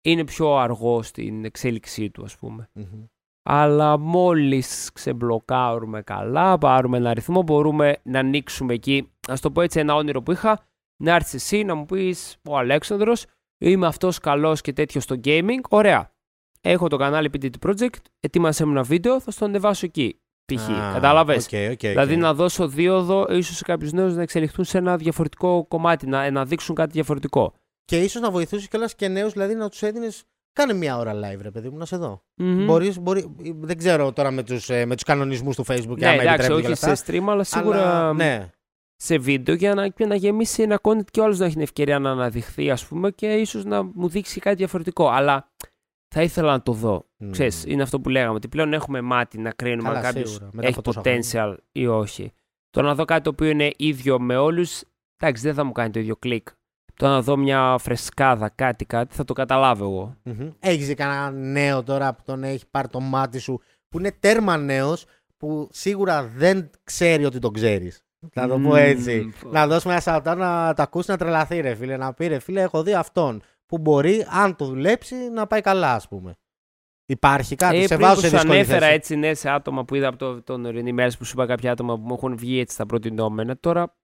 [0.01, 2.69] είναι πιο αργό στην εξέλιξή του, ας πούμε.
[2.73, 3.03] Μμμ.
[3.43, 9.11] Αλλά μόλις ξεμπλοκάρουμε καλά, πάρουμε ένα αριθμό, μπορούμε να ανοίξουμε εκεί.
[9.31, 10.59] Α το πω έτσι, ένα όνειρο που είχα,
[11.03, 13.25] να έρθεις εσύ να μου πεις: Ο Αλέξανδρος,
[13.57, 15.59] είμαι αυτός καλός και τέτοιος στο gaming.
[15.69, 16.11] Ωραία.
[16.61, 20.19] έχω το κανάλι PDT Project, ετοίμασε μου ένα βίντεο, θα στο ανεβάσω εκεί.
[20.53, 20.69] Π.χ.
[20.69, 21.79] Α, Κατάλαβες; οκ, οκ, οκ.
[21.79, 26.31] Δηλαδή να δώσω δίοδο ίσως σε κάποιους νέους να εξελιχθούν σε ένα διαφορετικό κομμάτι, να,
[26.31, 27.53] να δείξουν κάτι διαφορετικό.
[27.91, 30.23] Και ίσως να βοηθούσε κιόλας και νέους, δηλαδή να τους έδινες.
[30.53, 32.23] Κάνε μία ώρα live, ρε παιδί μου, να σε δω.
[32.35, 32.65] Μμμ.
[32.65, 35.97] Μπορείς, μπορεί, δεν ξέρω τώρα με τους με τους κανονισμούς του Facebook.
[35.97, 38.49] Ναι, άμα εντάξει, επιτρέπεται όχι και όλα σε αυτά, stream, αλλά σίγουρα αλλά, ναι.
[38.95, 41.99] σε βίντεο για να, για να γεμίσει ένα content και όλος να έχει την ευκαιρία
[41.99, 45.09] να αναδειχθεί, ας πούμε, και ίσως να μου δείξει κάτι διαφορετικό.
[45.09, 45.51] Αλλά
[46.07, 47.05] θα ήθελα να το δω.
[47.17, 47.29] Μμ.
[47.29, 50.49] Ξέρεις, είναι αυτό που λέγαμε, ότι πλέον έχουμε μάτι να κρίνουμε Καλά, αν κάποιος σίγουρα,
[50.53, 52.31] μετά έχει από τόσα potential ή όχι.
[52.69, 54.81] Το να δω κάτι το οποίο είναι ίδιο με όλους,
[55.17, 56.47] εντάξει, δεν θα μου κάνει το ίδιο κλικ.
[57.01, 60.15] Το να δω μια φρεσκάδα, κάτι, κάτι, θα το καταλάβω εγώ.
[60.59, 64.57] Έχεις δει κανένα νέο τώρα που τον έχει πάρει το μάτι σου, που είναι τέρμα
[64.57, 65.05] νέος,
[65.37, 68.01] που σίγουρα δεν ξέρει ότι τον ξέρεις.
[68.33, 69.31] Να το πω Μμμ, έτσι.
[69.35, 71.97] φω- Να δώσουμε ένα σαουτά να το ακούσει να τρελαθεί, ρε φίλε.
[71.97, 73.41] Να πει ρε φίλε, έχω δει αυτόν.
[73.65, 76.35] Που μπορεί, αν το δουλέψει, να πάει καλά, ας πούμε.
[77.05, 78.93] Υπάρχει κάτι, Ε, σε πριν βάζω που σε σου δύσκολη ανέφερα θέση.
[78.93, 81.71] έτσι ναι, σε άτομα που είδα από το, τον ορεινή μέρες που σου είπα κάποια
[81.71, 83.57] άτομα που μου έχουν βγει έτσι τα προτινόμενα.
[83.59, 83.95] Τώρα,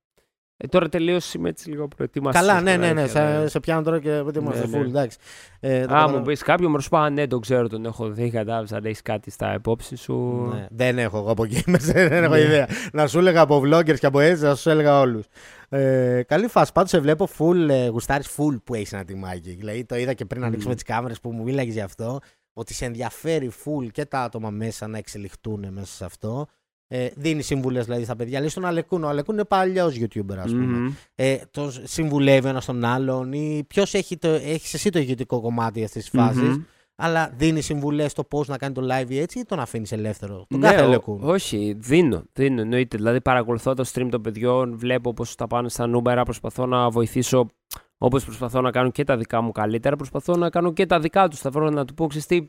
[0.57, 2.41] ε, τώρα τελείως είμαι έτσι λίγο προετοιμαστής.
[2.45, 2.99] Καλά, ναι, τώρα, ναι, ναι.
[3.01, 3.39] αλήθεια, ναι.
[3.41, 4.87] Σε, σε πιάνω τώρα και δεν είμαστε Ναι, full, ναι.
[4.87, 5.17] εντάξει.
[5.59, 6.17] Ε, το Α, καταλαβαίνω.
[6.17, 8.85] μου πεις κάποιο, μου σου πω, «Α, ναι, τον ξέρω, τον έχω δει, κατάλαβες αν
[8.85, 10.47] έχεις κάτι στα υπόψη σου.
[10.53, 12.39] Ναι, δεν έχω εγώ από gamers, δεν έχω Ναι.
[12.39, 12.67] ιδέα.
[12.93, 15.25] Να σου έλεγα από vloggers και από έτσι, θα σου έλεγα όλους.
[15.69, 16.71] Ε, καλή φάση.
[16.71, 19.49] Πάντως σε βλέπω full, ε, γουστάρεις full που έχεις ένα τιμάκι.
[19.55, 20.47] Δηλαδή το είδα και πριν Μμμ.
[20.47, 22.19] ανοίξουμε τις κάμερες που μου μίλαγε γι' αυτό.
[22.53, 26.47] Ότι σε ενδιαφέρει full και τα άτομα μέσα να εξελιχθούν μέσα σε αυτό.
[26.89, 28.39] Ε, δίνει συμβουλές δηλαδή στα παιδιά.
[28.39, 29.03] Λέει στον Αλεκούν.
[29.03, 30.65] Ο Αλεκούν είναι παλιός YouTuber, ας πούμε.
[30.77, 30.93] Μμμ.
[31.15, 35.83] Ε, τον συμβουλεύει ένας τον άλλον ή ποιος έχει το, έχεις εσύ το ηγετικό κομμάτι
[35.83, 36.41] αυτής της φάσης.
[36.41, 36.63] Μμμ.
[36.95, 40.45] Αλλά δίνει συμβουλές στο πώς να κάνει το live ή έτσι ή τον αφήνεις ελεύθερο.
[40.49, 41.19] Τον Ναι, κάθε ο- Αλεκούν.
[41.23, 42.97] όχι, δίνω, δίνω, εννοείται.
[42.97, 47.47] Δηλαδή παρακολουθώ το stream των παιδιών, βλέπω πώς τα πάνε στα νούμερα, προσπαθώ να βοηθήσω
[47.97, 51.27] όπως προσπαθώ να κάνω και τα δικά μου καλύτερα, προσπαθώ να κάνω και τα δικά
[51.27, 51.39] τους.
[51.39, 52.47] Θα βρω να του πω, ξέρεις τι,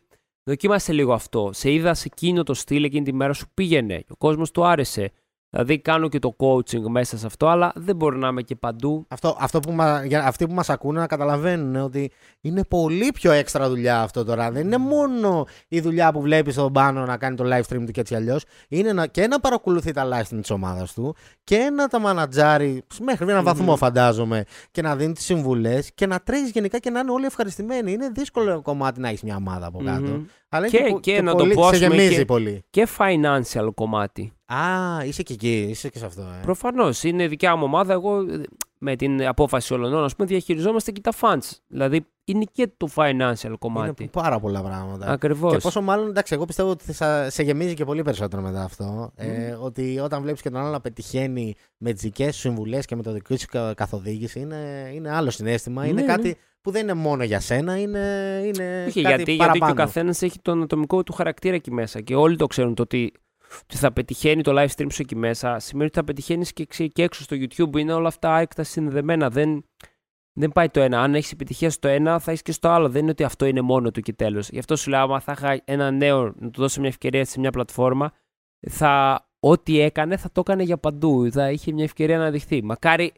[0.48, 1.50] δοκίμασε λίγο αυτό.
[1.52, 4.04] Σε είδα σε εκείνο το στυλ εκείνη τη μέρα σου πήγαινε.
[4.08, 5.12] Ο κόσμος του άρεσε.
[5.50, 9.04] Δηλαδή κάνω και το coaching μέσα σε αυτό, αλλά δεν μπορεί να είμαι και παντού.
[9.08, 13.30] Αυτό, αυτό που μα, για αυτοί που μας ακούνε να καταλαβαίνουν ότι είναι πολύ πιο
[13.32, 14.50] έξτρα δουλειά αυτό τώρα.
[14.50, 17.92] Δεν είναι μόνο η δουλειά που βλέπεις στον πάνω να κάνει το live stream του
[17.92, 18.44] και έτσι αλλιώς.
[18.68, 22.82] Είναι να, και να παρακολουθεί τα live stream της ομάδας του και να τα μανατζάρει
[23.02, 23.76] μέχρι ένα βαθμό Μμμ.
[23.78, 27.92] φαντάζομαι και να δίνει τις συμβουλές και να τρέχεις γενικά και να είναι όλοι ευχαριστημένοι.
[27.92, 30.00] Είναι δύσκολο κομμάτι να έχεις μια ομάδα από κάτω.
[30.10, 30.24] Μμμ.
[30.48, 32.64] Αλλά Και- είναι και να το πολύ, πω, σε ας πούμε, γεμίζει και- πολύ.
[32.70, 34.32] Και financial κομμάτι.
[34.52, 36.22] Α, είσαι και εκεί, είσαι και σε αυτό.
[36.22, 36.40] Ε.
[36.42, 37.92] Προφανώς είναι δικιά μου ομάδα.
[37.92, 38.40] Εγώ ε,
[38.78, 41.50] με την απόφαση όλων, ας πούμε, διαχειριζόμαστε και τα funds.
[41.68, 44.02] Δηλαδή είναι και το financial κομμάτι.
[44.02, 45.06] Είναι πάρα πολλά πράγματα.
[45.06, 45.52] Ακριβώς.
[45.52, 49.10] Και πόσο μάλλον, εντάξει, εγώ πιστεύω ότι θα σε γεμίζει και πολύ περισσότερο μετά αυτό.
[49.16, 52.96] Ε, ότι όταν βλέπεις και τον άλλο να πετυχαίνει με τις δικές σου συμβουλές και
[52.96, 55.86] με το δικό σου κα- καθοδήγηση, είναι, είναι άλλο συνέστημα.
[55.86, 56.34] είναι Ναι, κάτι ναι.
[56.60, 57.98] που δεν είναι μόνο για σένα, είναι,
[58.44, 59.64] είναι Όχι, κάτι γιατί, γιατί παραπάνω.
[59.74, 62.00] και ο καθένας έχει τον ατομικό του χαρακτήρα εκεί μέσα.
[62.00, 63.12] Και όλοι το ξέρουν το ότι,
[63.62, 65.58] ότι θα πετυχαίνει το live stream σου εκεί μέσα.
[65.58, 67.78] Σημαίνει ότι θα πετυχαίνεις και, ξε- και έξω στο YouTube.
[67.78, 69.30] Είναι όλα αυτά άρρηκτα συνδεδεμένα.
[69.30, 69.64] Δεν,
[70.32, 71.00] δεν πάει το ένα.
[71.00, 72.88] Αν έχεις επιτυχία στο ένα, θα έχεις και στο άλλο.
[72.88, 74.48] Δεν είναι ότι αυτό είναι μόνο του και τέλος.
[74.48, 77.40] Γι' αυτό σου λέω, άμα θα είχα ένα νέο να του δώσω μια ευκαιρία σε
[77.40, 78.12] μια πλατφόρμα,
[78.70, 81.32] θα, ό,τι έκανε θα το έκανε για παντού.
[81.32, 82.64] Θα είχε μια ευκαιρία να δειχθεί.
[82.64, 83.12] Μακάρι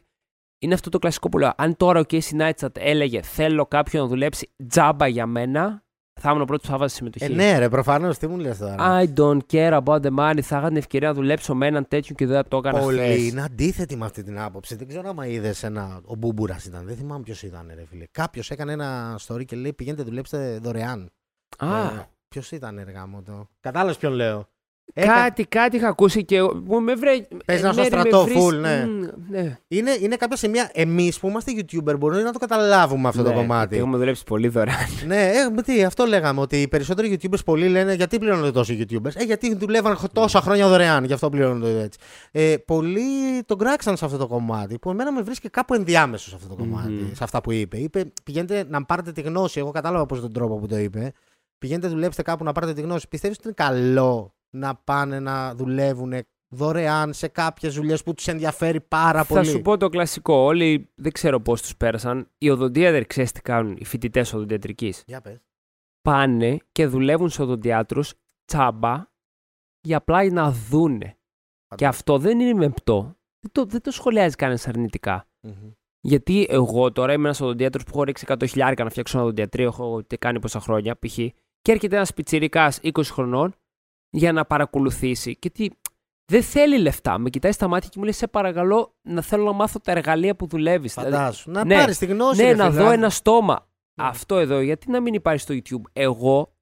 [0.61, 1.53] είναι αυτό το κλασικό που λέω.
[1.57, 5.83] Αν τώρα ο Casey Neistat έλεγε Θέλω κάποιον να δουλέψει τζάμπα για μένα,
[6.21, 7.25] θα ήμουν ο πρώτος που θα βάζει συμμετοχή.
[7.25, 8.75] Ε, ναι, ρε, προφανώς, τι μου λες τώρα.
[9.01, 10.39] I don't care about the money.
[10.41, 12.97] Θα είχα την ευκαιρία να δουλέψω με έναν τέτοιο και δεν θα το έκανα Πολύ
[12.97, 13.17] χθες.
[13.27, 14.75] είναι αντίθετη με αυτή την άποψη.
[14.75, 15.99] Δεν ξέρω άμα είδες ένα.
[16.05, 16.85] Ο Μπούμπουρας ήταν.
[16.85, 18.05] Δεν θυμάμαι ποιος ήταν, ρε φίλε.
[18.11, 21.09] Κάποιος έκανε ένα story και λέει: Πηγαίνετε, δουλέψτε δωρεάν.
[21.57, 23.47] Α, Ε, ποιος ήταν, έργα μου το.
[23.59, 24.47] Κατάλαβες ποιον λέω.
[24.93, 27.11] Έκα- κάτι, κάτι είχα ακούσει και μου με βρε...
[27.45, 28.85] Παίζει ένα στο Μέρη, με στρατό, βρεις- full, ναι.
[28.85, 29.57] Μμ, ναι.
[29.67, 30.69] Είναι, είναι κάποια σημεία.
[30.73, 33.77] Εμείς που είμαστε YouTuber μπορούμε να το καταλάβουμε αυτό το Ναι, κομμάτι.
[33.77, 34.77] Έχουμε δουλέψει πολύ δωρεάν.
[35.07, 36.41] Ναι, ε, με τι, αυτό λέγαμε.
[36.41, 40.41] Ότι οι περισσότεροι YouTubers πολλοί λένε γιατί πληρώνονται τόσο YouTubers; Ε, γιατί δουλεύαν χ- τόσα
[40.41, 41.99] χρόνια δωρεάν, γι' αυτό πληρώνονται έτσι.
[42.31, 46.35] Ε, πολλοί τον κράξαν σε αυτό το κομμάτι, που εμένα με βρίσκει κάπου ενδιάμεσο σε
[46.35, 47.07] αυτό το κομμάτι, Μμμ.
[47.13, 47.77] σε αυτά που είπε.
[47.77, 49.59] Είπε, πηγαίνετε να πάρετε τη γνώση.
[49.59, 51.11] Εγώ κατάλαβα πώς τον τρόπο που το είπε.
[51.57, 53.07] Πηγαίνετε, δουλέψτε κάπου να πάρετε τη γνώση.
[53.07, 56.13] Πιστεύεις ότι είναι καλό να πάνε να δουλεύουν
[56.53, 59.45] δωρεάν σε κάποιες δουλειές που τους ενδιαφέρει πάρα πολύ.
[59.45, 60.33] Θα σου πω το κλασικό.
[60.33, 62.29] Όλοι δεν ξέρω πώς τους πέρασαν.
[62.37, 65.03] Οι οδοντίατροι ξέρεις τι κάνουν, οι φοιτητές οδοντιατρικής.
[65.05, 65.41] Για πες.
[66.01, 68.13] Πάνε και δουλεύουν σε οδοντιάτρους
[68.45, 69.05] τσάμπα
[69.81, 71.17] για απλά να δούνε.
[71.75, 73.15] Και αυτό δεν είναι μεπτό.
[73.39, 75.27] Δεν το, δεν το σχολιάζει κανένας αρνητικά.
[75.41, 75.71] Μμμ.
[76.03, 79.65] Γιατί εγώ τώρα είμαι ένας οδοντίατρο που έχω ρίξει 100 χιλιάρικα να φτιάξω ένα οδοντιατρίο,
[79.67, 81.13] έχω τε- κάνει πόσα χρόνια π.χ.
[81.61, 83.55] Και έρχεται ένας πιτσυρικά 20 χρονών
[84.11, 85.35] για να παρακολουθήσει.
[85.35, 85.67] Και τι,
[86.31, 87.17] δεν θέλει λεφτά.
[87.17, 90.35] Με κοιτάει στα μάτια και μου λέει: Σε παρακαλώ να θέλω να μάθω τα εργαλεία
[90.35, 90.93] που δουλεύεις.
[90.93, 91.51] Φαντάσου.
[91.51, 91.75] Να ναι.
[91.75, 92.41] πάρεις τη γνώση.
[92.41, 92.83] ναι, ρε να φίλε.
[92.83, 93.67] δω ένα στόμα.
[94.01, 94.07] Ναι.
[94.07, 95.81] Αυτό εδώ, γιατί να μην υπάρχει στο YouTube.
[95.93, 96.53] Εγώ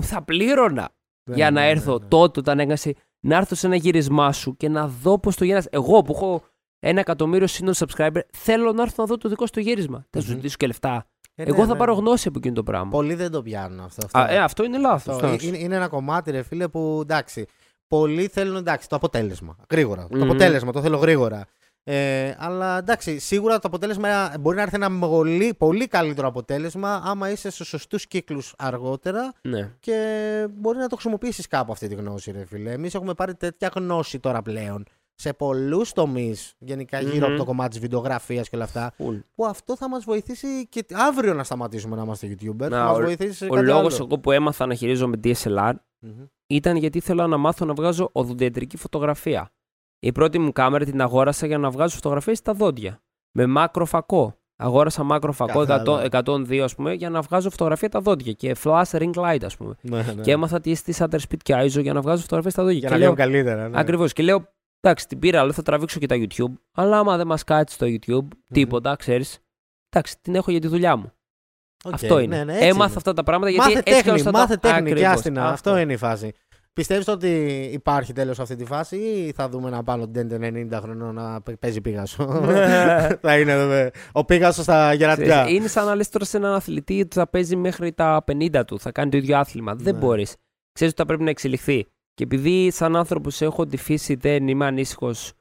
[0.00, 0.94] θα πλήρωνα
[1.30, 2.06] Ναι, για να ναι, ναι, έρθω ναι.
[2.08, 5.66] τότε όταν έκασε να έρθω σε ένα γύρισμά σου και να δω πώς το γύρας.
[5.70, 6.42] Εγώ που έχω
[6.78, 10.06] ένα εκατομμύριο σύνολο subscriber, θέλω να έρθω να δω το δικό σου το γύρισμα.
[10.10, 10.34] Θα σου Μμμ.
[10.34, 11.06] ζητήσω και λεφτά.
[11.34, 12.00] Ε, Εγώ ναι, θα ναι, πάρω ναι.
[12.00, 12.90] γνώση από εκείνο το πράγμα.
[12.90, 14.04] Πολλοί δεν το πιάνουν αυτό.
[14.04, 14.18] αυτό.
[14.18, 15.14] Α, ε, αυτό είναι λάθος.
[15.22, 15.46] Αυτό.
[15.46, 17.46] Είναι, είναι ένα κομμάτι, ρε φίλε, που εντάξει.
[17.88, 19.56] Πολλοί θέλουν εντάξει, το αποτέλεσμα.
[19.70, 20.06] Γρήγορα.
[20.10, 20.22] Το Μμμ.
[20.22, 21.44] αποτέλεσμα, το θέλω γρήγορα.
[21.84, 27.30] Ε, αλλά εντάξει, σίγουρα το αποτέλεσμα μπορεί να έρθει ένα πολύ, πολύ καλύτερο αποτέλεσμα άμα
[27.30, 29.70] είσαι σε σωστούς κύκλους αργότερα Ναι.
[29.80, 29.96] και
[30.50, 32.70] μπορεί να το χρησιμοποιήσεις κάπου αυτή τη γνώση, ρε φίλε.
[32.72, 34.84] Εμείς έχουμε πάρει τέτοια γνώση τώρα πλέον
[35.14, 37.32] σε πολλούς τομείς, γενικά γύρω Μμμ.
[37.34, 39.20] από το κομμάτι της βιντεογραφίας και όλα αυτά, Full.
[39.34, 42.68] που αυτό θα μας βοηθήσει και αύριο να σταματήσουμε να είμαστε YouTuber.
[42.68, 44.04] Να, θα μας ο- βοηθήσει σε Ο κάτι λόγος άλλο.
[44.10, 46.24] εγώ που έμαθα να χειρίζομαι DSLR Μμμ.
[46.46, 49.52] ήταν γιατί ήθελα να μάθω να βγάζω οδοντιατρική φωτογραφία.
[49.98, 53.02] Η πρώτη μου κάμερα την αγόρασα για να βγάζω φωτογραφίες στα δόντια.
[53.32, 54.36] Με μάκρο φακό.
[54.56, 55.82] Αγόρασα μάκρο φακό Καθαρά.
[55.82, 59.56] 100, 102 ας πούμε για να βγάζω φωτογραφία τα δόντια και flash ring light ας
[59.56, 59.74] πούμε.
[59.80, 60.22] Ναι, ναι.
[60.22, 62.78] Και έμαθα τι στη shutter speed και ISO για να βγάζω φωτογραφίες στα δόντια.
[62.78, 63.68] Για και να λέω, βγαίνουν καλύτερα.
[63.68, 63.80] Ναι.
[63.80, 64.12] Ακριβώς.
[64.12, 64.48] Και λέω,
[64.84, 66.52] εντάξει την πήρα, αλλά θα τραβήξω και τα YouTube.
[66.72, 69.38] Αλλά άμα δεν μας κάτσει το YouTube, τίποτα, ξέρεις.
[69.88, 71.12] Εντάξει, την έχω για τη δουλειά μου.
[71.84, 72.36] Οκ, Αυτό είναι.
[72.36, 72.94] ναι, ναι, έτσι Έμαθα είναι.
[72.96, 75.12] αυτά τα πράγματα γιατί Μάθε έτσι κι τέχνη, αλλιώς θα τα- μάθε τέχνη και Ακριβώς.
[75.12, 75.48] άσ' τηνα.
[75.48, 76.32] Αυτό είναι η φάση.
[76.72, 77.28] Πιστεύεις ότι
[77.72, 80.28] υπάρχει τέλος αυτή τη φάση ή θα δούμε τον Πάνο τον
[80.72, 82.26] 90 χρονών να παι- παίζει Πήγασο;
[83.22, 85.40] θα είναι βέβαια, ο Πήγασος στα γεράματα.
[85.42, 88.62] Ξέρεις, Είναι σαν να λες τώρα σε έναν αθλητή ότι θα παίζει μέχρι τα 50
[88.66, 89.74] του, θα κάνει το ίδιο άθλημα.
[89.74, 90.00] Δεν Ναι.
[90.00, 90.36] μπορείς.
[90.72, 91.91] Ξέρεις ότι θα πρέπει να εξελιχθεί.
[92.14, 95.32] Και επειδή σαν άνθρωπος έχω τη φύση, δεν είμαι ανήσυχος.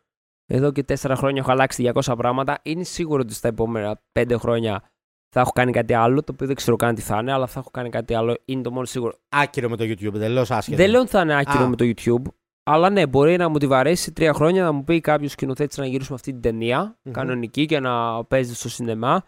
[0.45, 2.59] Εδώ και 4 χρόνια έχω αλλάξει 200 πράγματα.
[2.63, 4.83] Είναι σίγουρο ότι στα επόμενα 5 χρόνια
[5.29, 7.59] θα έχω κάνει κάτι άλλο, το οποίο δεν ξέρω καν τι θα είναι, αλλά θα
[7.59, 8.37] έχω κάνει κάτι άλλο.
[8.45, 9.13] Είναι το μόνο σίγουρο.
[9.29, 10.77] Άκυρο με το YouTube, τελώ άσχετο.
[10.77, 11.67] Δεν λέω ότι θα είναι άκυρο Α.
[11.67, 12.21] με το YouTube,
[12.63, 15.85] αλλά ναι, μπορεί να μου τη βαρέσει τρία χρόνια να μου πει κάποιος σκηνοθέτης να
[15.85, 17.13] γυρίσουμε αυτή την ταινία, Μμμ.
[17.13, 19.23] κανονική και να παίζει στο σινεμά.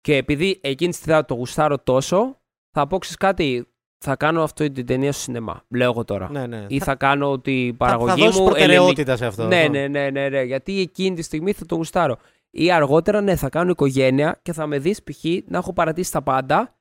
[0.00, 3.66] Και επειδή εκείνη τη στιγμή το γουστάρω τόσο, θα πω ξέρεις κάτι,
[3.98, 5.62] θα κάνω αυτή την ταινία στο σινεμά.
[5.68, 6.30] Λέω εγώ τώρα.
[6.30, 6.64] Ναι, ναι.
[6.68, 8.46] Ή θα κάνω τη θα, παραγωγή θα δώσεις μου.
[8.46, 9.42] προτεραιότητα σε αυτό.
[9.42, 9.70] ελληνική.
[9.70, 12.16] Ναι, ναι, ναι, ναι, ναι, γιατί εκείνη τη στιγμή θα το γουστάρω.
[12.50, 15.24] Ή αργότερα, ναι, θα κάνω οικογένεια και θα με δεις π.χ.
[15.46, 16.74] να έχω παρατήσει τα πάντα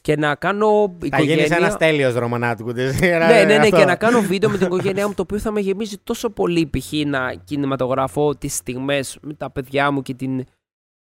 [0.00, 1.56] και να κάνω Θα γίνεις οικογένεια.
[1.56, 2.72] ένας τέλειος ρωμανάτικου.
[2.72, 5.60] Ναι, ναι, ναι, και να κάνω βίντεο με την οικογένειά μου το οποίο θα με
[5.60, 6.92] γεμίζει τόσο πολύ π.χ.
[7.06, 10.44] να κινηματογραφώ τις στιγμές με τα παιδιά μου και την.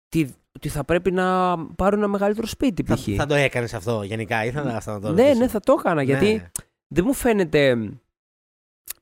[0.08, 0.26] τη-
[0.56, 3.02] ότι θα πρέπει να πάρω ένα μεγαλύτερο σπίτι Θα, π.χ.
[3.16, 5.38] θα το έκανες αυτό γενικά, ήθελα να αυτό να το Ναι, ρωτήσω.
[5.40, 6.50] ναι, θα το έκανα γιατί Ναι.
[6.88, 7.88] δεν μου φαίνεται μ,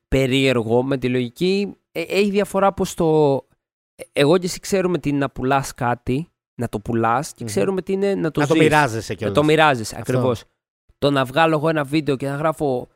[0.07, 1.75] περίεργο με τη λογική.
[1.91, 3.35] Ε, έχει διαφορά πως το.
[3.95, 6.27] ε, Εγώ και εσύ ξέρουμε τι είναι να πουλάς κάτι,
[6.61, 7.47] να το πουλάς και Μμμ.
[7.47, 8.63] ξέρουμε τι είναι να το να το ζεις.
[8.63, 9.35] μοιράζεσαι Να κιόλας.
[9.37, 10.43] το μοιράζεσαι ακριβώς.
[10.97, 12.87] Το να βγάλω εγώ ένα βίντεο και να γράφω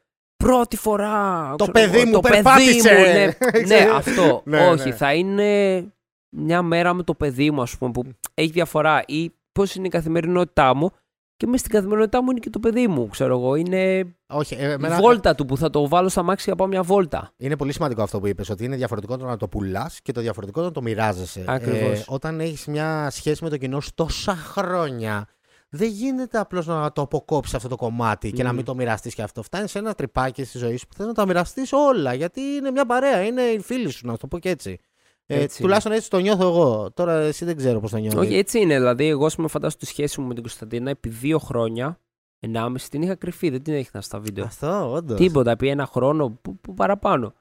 [0.43, 1.53] πρώτη φορά.
[1.57, 2.93] Το ξέρω παιδί εγώ, μου το παιδί περπάτησε.
[2.93, 3.25] μου, ναι,
[3.67, 3.95] ναι, Ξέρω.
[3.95, 4.41] αυτό.
[4.45, 4.95] Ναι, Όχι, ναι.
[4.95, 5.83] θα είναι
[6.29, 8.03] μια μέρα με το παιδί μου, ας πούμε, που
[8.33, 9.03] έχει διαφορά.
[9.07, 10.89] Ή πώς είναι η καθημερινότητά μου.
[11.37, 13.55] Και μέσα στην καθημερινότητά μου είναι και το παιδί μου, ξέρω εγώ.
[13.55, 16.67] Είναι Όχι, ε, η εμένα- βόλτα του που θα το βάλω στα μάξια για πάω
[16.67, 17.31] μια βόλτα.
[17.37, 20.21] Είναι πολύ σημαντικό αυτό που είπες, ότι είναι διαφορετικό το να το πουλάς και το
[20.21, 21.43] διαφορετικό το να το μοιράζεσαι.
[21.47, 21.99] Ακριβώς.
[21.99, 25.27] Ε, όταν έχεις μια σχέση με το κοινό σου τόσα χρόνια,
[25.69, 28.55] δεν γίνεται απλώς να το αποκόψεις αυτό το κομμάτι και να Μμμ.
[28.55, 29.43] μην το μοιραστείς και αυτό.
[29.43, 32.13] Φτάνεις σε ένα τρυπάκι στη ζωή σου που θες να τα μοιραστείς όλα.
[32.13, 34.79] Γιατί είναι μια παρέα, είναι οι φίλοι σου, να το πω και έτσι.
[35.31, 36.91] Ε, Έτσι τουλάχιστον έτσι το νιώθω εγώ.
[36.93, 38.19] Τώρα εσύ δεν ξέρω πώς το νιώθεις.
[38.19, 38.77] Όχι, έτσι είναι.
[38.77, 41.99] Δηλαδή, εγώ ας πούμε, φαντάζομαι τη σχέση μου με την Κωνσταντίνα επί δύο χρόνια,
[42.39, 43.49] ενάμιση, την είχα κρυφή.
[43.49, 44.43] Δεν την έδειχνα στα βίντεο.
[44.43, 45.17] Αυτό, όντως.
[45.19, 47.33] Τίποτα, επί ένα χρόνο που, που παραπάνω.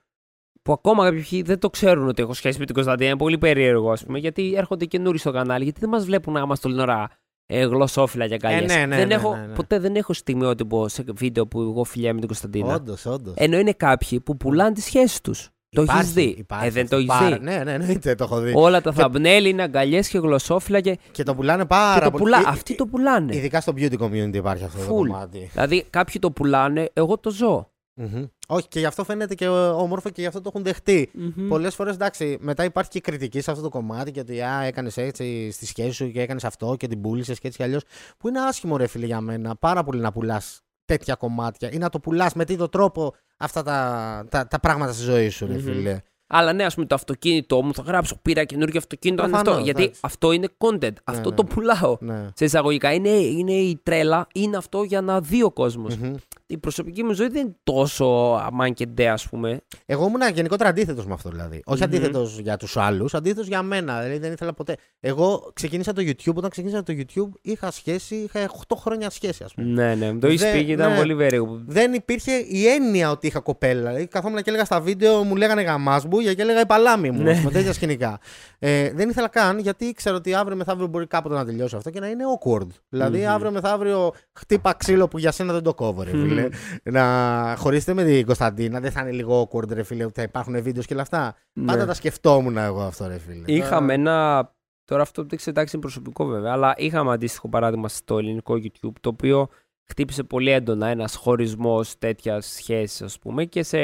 [0.62, 3.08] Που ακόμα κάποιοι ποιοι δεν το ξέρουν ότι έχω σχέση με την Κωνσταντίνα.
[3.08, 6.40] Είναι πολύ περίεργο, ας πούμε, γιατί έρχονται καινούριοι στο κανάλι, γιατί δεν μας βλέπουν να
[6.40, 7.10] είμαστε όλη την ώρα
[7.46, 8.74] ε, γλωσσόφυλλα και αγκαλιές.
[8.74, 9.54] ναι, ναι, δεν ναι, έχω, ναι, ναι.
[9.54, 12.74] Ποτέ δεν έχω στιγμιότυπο σε βίντεο που εγώ φιλιά με την Κωνσταντίνα.
[12.74, 13.34] Όντως, όντως.
[13.36, 15.50] Ενώ είναι κάποιοι που πουλάνε τις σχέσεις τους.
[15.70, 16.46] Το έχεις δει.
[16.62, 17.38] Ε, δεν το έχεις δει.
[17.40, 18.52] Ναι, ναι, εννοείται, το έχω δει.
[18.54, 22.22] Όλα τα thumbnail είναι αγκαλιές και γλωσσόφυλλα και, Και το πουλάνε πάρα και το πολύ.
[22.22, 22.38] πουλά.
[22.38, 23.36] Ε, Αυτοί το πουλάνε.
[23.36, 24.88] Ειδικά στο beauty community υπάρχει αυτό το Full.
[24.88, 25.50] κομμάτι.
[25.52, 27.70] Δηλαδή, κάποιοι το πουλάνε, εγώ το ζω.
[28.00, 28.24] Μμμ.
[28.48, 31.10] Όχι, και γι' αυτό φαίνεται και όμορφο και γι' αυτό το έχουν δεχτεί.
[31.14, 31.48] Μμμ.
[31.48, 34.96] Πολλές φορές εντάξει, μετά υπάρχει και κριτική σε αυτό το κομμάτι και ότι α, έκανες
[34.96, 37.82] έτσι στη σχέση σου και έκανες αυτό και την πούλησες και έτσι κι αλλιώς.
[38.18, 39.56] Που είναι άσχημο, ρε φίλε, για μένα.
[39.56, 44.26] Πάρα πολύ να πουλάς τέτοια κομμάτια ή να το πουλάς με τέτοιο τρόπο αυτά τα,
[44.30, 45.60] τα, τα πράγματα στη ζωή σου, ρε Μμμ.
[45.60, 46.00] φίλε.
[46.26, 48.16] Αλλά ναι, ας πούμε το αυτοκίνητό μου θα γράψω.
[48.22, 49.22] Πήρα καινούργιο αυτοκίνητο.
[49.22, 49.64] αν Προφανώς, αυτό.
[49.64, 50.00] Γιατί εντάξει.
[50.02, 50.92] αυτό είναι content.
[51.04, 51.36] αυτό ναι.
[51.36, 51.96] το πουλάω.
[52.00, 52.26] Ναι.
[52.34, 55.96] Σε εισαγωγικά είναι, είναι η τρέλα, είναι αυτό για να δει ο κόσμος.
[55.96, 56.14] Μμμ.
[56.50, 58.04] Η προσωπική μου ζωή δεν είναι τόσο
[58.46, 59.60] αμάν και ντε, ας πούμε.
[59.86, 61.62] Εγώ ήμουν γενικότερα αντίθετος με αυτό δηλαδή.
[61.64, 61.84] Όχι Μμμ.
[61.84, 64.00] αντίθετος για τους άλλους, αντίθετος για μένα.
[64.00, 64.76] Δηλαδή δεν ήθελα ποτέ.
[65.00, 66.34] Εγώ ξεκίνησα το YouTube.
[66.34, 69.66] Όταν ξεκίνησα το YouTube είχα σχέση, είχα 8 χρόνια σχέση, ας πούμε.
[69.68, 70.96] Ναι, ναι, το έχει Δεν- πει και ήταν ναι.
[70.96, 71.60] πολύ περίεργο.
[71.66, 73.80] Δεν υπήρχε η έννοια ότι είχα κοπέλα.
[73.88, 77.22] Δηλαδή, καθόμουν και έλεγα στα βίντεο, μου λέγανε γαμάσμπου και έλεγα η παλάμη μου.
[77.22, 77.40] Ναι.
[77.44, 78.18] Με τέτοια σκηνικά.
[78.58, 82.00] Ε, δεν ήθελα καν γιατί ήξερα ότι αύριο μεθαύριο μπορεί κάποτε να τελειώσει αυτό και
[82.00, 82.66] να είναι awkward.
[82.88, 83.28] Δηλαδή, Μμμ.
[83.28, 86.10] αύριο μεθαύριο χτύπα ξύλο που για σένα δεν το κόβω, ρε
[86.42, 86.56] φίλε.
[86.56, 86.98] φίλε.
[87.00, 90.62] να χωρίσετε με την Κωνσταντίνα, δεν θα είναι λίγο awkward, ρε φίλε, ότι θα υπάρχουν
[90.62, 91.36] videos και όλα αυτά.
[91.52, 91.66] Ναι.
[91.66, 93.42] Πάντα τα σκεφτόμουν εγώ αυτό, ρε φίλε.
[93.52, 94.50] Είχαμε ένα.
[94.84, 98.92] Τώρα αυτό δεν ξέρω, εντάξει, είναι προσωπικό βέβαια, αλλά είχαμε αντίστοιχο παράδειγμα στο ελληνικό YouTube,
[99.00, 99.48] το οποίο
[99.88, 103.78] χτύπησε πολύ έντονα ένας χωρισμός τέτοιας σχέσης, ας πούμε, και σε.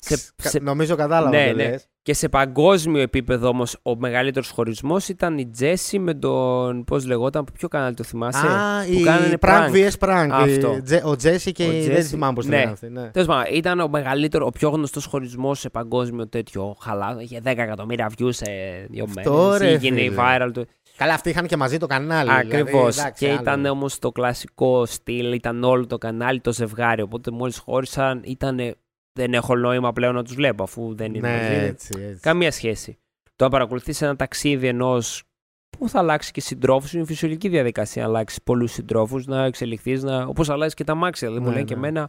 [0.00, 1.36] σε, Κα- σε Νομίζω κατάλαβα.
[1.36, 1.68] Ναι, τι ναι.
[1.68, 1.88] λες.
[2.04, 6.84] Και σε παγκόσμιο επίπεδο όμως ο μεγαλύτερος χωρισμός ήταν η Τζέσι με τον.
[6.84, 9.70] Πώς λεγόταν, από ποιο κανάλι το θυμάσαι; Α, που η κάνανε prank prank.
[9.70, 10.28] vs prank.
[10.30, 10.74] Αυτό.
[10.76, 12.56] Η Τζε- Ο Τζέσι και Ο η- δεν Τζέσι, θυμάμαι πώς τη ναι.
[12.58, 12.88] λένε αυτή.
[12.90, 13.02] Ναι.
[13.10, 17.16] Τέλος πάντων, ήταν ο μεγαλύτερο, ο πιο γνωστός χωρισμός σε παγκόσμιο τέτοιο χαλά.
[17.20, 18.44] Είχε 10 εκατομμύρια views σε
[18.90, 19.58] δύο Αυτό, μέρες.
[19.58, 20.14] ρε, Έγινε φίλε.
[20.18, 20.66] viral του.
[20.96, 22.30] Καλά, αυτοί είχαν και μαζί το κανάλι.
[22.32, 22.70] Ακριβώς.
[22.72, 23.40] δηλαδή, εντάξει, και άλλο.
[23.40, 27.02] ήταν όμως το κλασικό στυλ, ήταν όλο το κανάλι το ζευγάρι.
[27.02, 28.58] Οπότε μόλις χώρισαν, ήταν.
[29.18, 31.48] Δεν έχω νόημα πλέον να τους βλέπω αφού δεν είναι μαζί.
[31.48, 32.20] Ναι, έτσι, έτσι.
[32.20, 32.98] Καμία σχέση.
[33.36, 35.22] Το να παρακολουθείς ένα ταξίδι ενός
[35.78, 40.22] που θα αλλάξει και συντρόφους είναι φυσιολογική διαδικασία να αλλάξεις πολλούς συντρόφους, να εξελιχθείς, να...
[40.24, 41.28] όπως αλλάζει και τα αμάξια.
[41.28, 41.86] Δηλαδή μου Ναι, λένε και ναι.
[41.86, 42.02] εμένα,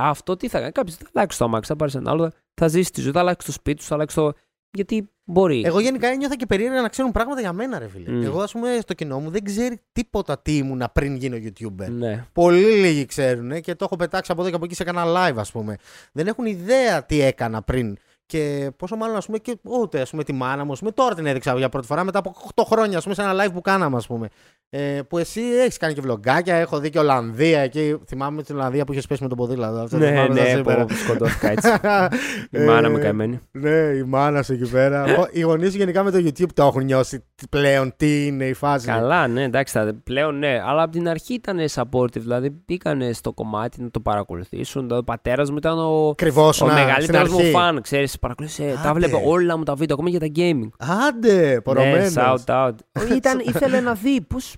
[0.00, 0.72] «Α, αυτό τι θα κάνει.
[0.72, 3.46] Κάποιος θα αλλάξει το αμάξι, θα πάρεις ένα άλλο, θα ζήσει τη ζωή, θα αλλάξει
[3.46, 4.32] το σπίτι σου, θα αλλάξει το.
[4.72, 5.62] Γιατί μπορεί.
[5.64, 8.10] Εγώ γενικά ένιωθα και περίεργα να ξέρουν πράγματα για μένα, ρε φίλε.
[8.10, 8.22] Μμ.
[8.22, 11.88] Εγώ, ας πούμε, στο κοινό μου δεν ξέρει τίποτα τι ήμουνα πριν γίνω YouTuber.
[11.90, 12.26] Ναι.
[12.32, 15.36] Πολύ λίγοι ξέρουν και το έχω πετάξει από εδώ και από εκεί σε κανένα live,
[15.36, 15.76] ας πούμε.
[16.12, 17.96] Δεν έχουν ιδέα τι έκανα πριν.
[18.26, 21.14] Και πόσο μάλλον, ας πούμε, και ούτε ας πούμε, τη μάνα μου, ας πούμε, τώρα
[21.14, 23.60] την έδειξα για πρώτη φορά μετά από 8 χρόνια, ας πούμε, σε ένα live που
[23.60, 24.28] κάναμε, ας πούμε.
[24.74, 27.96] Ε, που εσύ έχεις κάνει και βλογκάκια, έχω δει και Ολλανδία εκεί.
[28.06, 29.78] Θυμάμαι την Ολλανδία που είχες πέσει με το ποδήλατο.
[29.78, 30.84] Αυτό Ναι, θυμάμαι τα ναι, σήμερα.
[30.84, 31.68] πω, σκοτώθηκα έτσι.
[32.50, 33.40] Η Ε, μάνα μου καημένη.
[33.50, 35.02] Ναι, η μάνα σου εκεί πέρα.
[35.04, 38.52] Ο- Οι γονείς σου γενικά με το YouTube το έχουν νιώσει πλέον τι είναι η
[38.52, 38.86] φάση.
[38.86, 40.60] Καλά, ναι, εντάξει, θα- πλέον ναι.
[40.66, 44.82] Αλλά από την αρχή ήταν supportive, δηλαδή μπήκαν στο κομμάτι να το παρακολουθήσουν.
[44.82, 48.18] Δηλαδή, ο πατέρας μου ήταν ο, Ακριβώ ο μεγαλύτερος μου φαν, ξέρεις.
[48.18, 48.98] Παρακολούθησε, τα Άντε.
[48.98, 50.68] βλέπε όλα μου τα βίντεο, ακόμα και τα gaming.
[51.08, 52.14] Άντε, Ναι, πορωμένος.
[52.16, 52.70] shout out.
[53.16, 54.56] ήταν, ήθελε να δει πώς.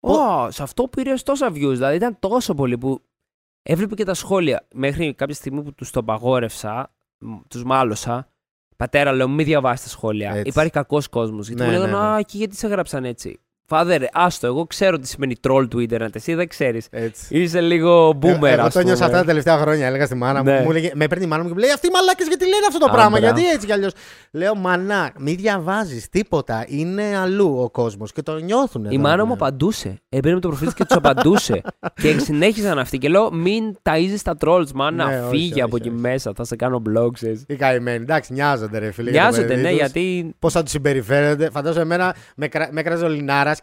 [0.00, 1.72] Ω, σε αυτό πήρες τόσα views.
[1.72, 3.02] Δηλαδή ήταν τόσο πολύ που
[3.62, 4.66] έβλεπε και τα σχόλια.
[4.74, 6.94] Μέχρι κάποια στιγμή που τους το παγόρευσα,
[7.48, 8.28] τους μάλωσα.
[8.76, 10.30] Πατέρα, λέω, μην διαβάσεις τα σχόλια.
[10.30, 10.48] Έτσι.
[10.48, 11.46] Υπάρχει κακός κόσμος.
[11.46, 12.14] Γιατί Ναι, μου λέγανε, ναι, ναι.
[12.14, 13.40] Α, και γιατί σε έγραψαν έτσι.
[13.68, 16.14] Φάδερ, άστο, εγώ ξέρω τι σημαίνει troll του Ιντερνετ.
[16.16, 16.86] Εσύ δεν ξέρεις.
[16.90, 17.24] Έτσι.
[17.40, 19.06] Είσαι λίγο boomer, Ε, Εγώ ας το νιώσα πούμε.
[19.06, 19.86] αυτά τα τελευταία χρόνια.
[19.86, 20.50] Έλεγα στη μάνα μου.
[20.50, 20.60] Ναι.
[20.64, 22.64] μου έλεγε, με έπαιρνε η μάνα μου και μου λέει Αυτοί οι μαλάκες γιατί λένε
[22.66, 23.18] αυτό το Α, πράγμα.
[23.18, 23.24] μπράβο.
[23.38, 23.92] Γιατί έτσι κι αλλιώς.
[24.30, 26.64] Λέω Μανά, μην διαβάζεις τίποτα.
[26.68, 28.84] Είναι αλλού ο κόσμος και το νιώθουν.
[28.90, 30.00] Η μάνα μου απαντούσε.
[30.08, 31.60] Έμπαινε με το προφίλ της και τους απαντούσε.
[32.02, 32.98] και συνέχιζαν αυτοί.
[32.98, 35.06] Και λέω: Μην ταΐζεις τα trolls, μάνα.
[35.06, 36.00] Ναι, όχι, φύγε από όχι, εκεί όχι.
[36.02, 36.32] μέσα.
[36.36, 37.44] Θα σε κάνω blog, ξέρεις.
[37.48, 38.02] Οι καημένοι.
[38.02, 39.10] Εντάξει, νοιάζονται ρε φίλε.
[39.10, 39.78] για το Νοιάζονται, παιδί ναι, τους.
[39.78, 40.34] γιατί.
[40.38, 41.50] Πώς θα τους συμπεριφέρονται.
[41.50, 42.68] Φαντάζομαι εμένα με, κρα...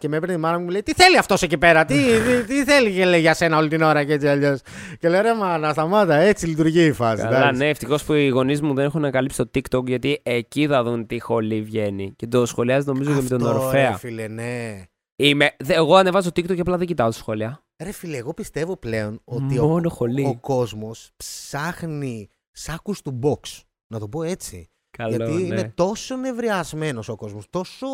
[0.00, 1.94] και με έπαιρνε η μάνα μου και μου λέει Τι θέλει αυτός εκεί πέρα, τι,
[1.94, 4.60] τι, τι θέλει και λέει για σένα όλη την ώρα και έτσι αλλιώς.
[4.98, 7.22] Και λέω ρε μάνα, σταμάτα, έτσι λειτουργεί η φάση.
[7.22, 7.58] Καλά, εντάξει.
[7.58, 11.06] ναι, ευτυχώς που οι γονείς μου δεν έχουν ανακαλύψει το TikTok γιατί εκεί θα δουν
[11.06, 12.12] τι χολή βγαίνει.
[12.16, 13.90] Και το σχολιάζει νομίζω και με τον Αυτό, Ορφέα.
[13.90, 14.82] Ρε φίλε, ναι.
[15.16, 15.50] Είμαι...
[15.58, 17.62] δε- Εγώ ανεβάζω TikTok και απλά δεν κοιτάω τα σχόλια.
[17.82, 20.24] Ρε φίλε, εγώ πιστεύω πλέον ότι ο, Μόνο χολή.
[20.24, 23.60] ο κόσμος ψάχνει σάκους του box.
[23.92, 24.68] Να το πω έτσι.
[24.98, 25.40] Καλό, Γιατί ναι.
[25.40, 27.86] είναι τόσο νευριασμένος ο κόσμος, τόσο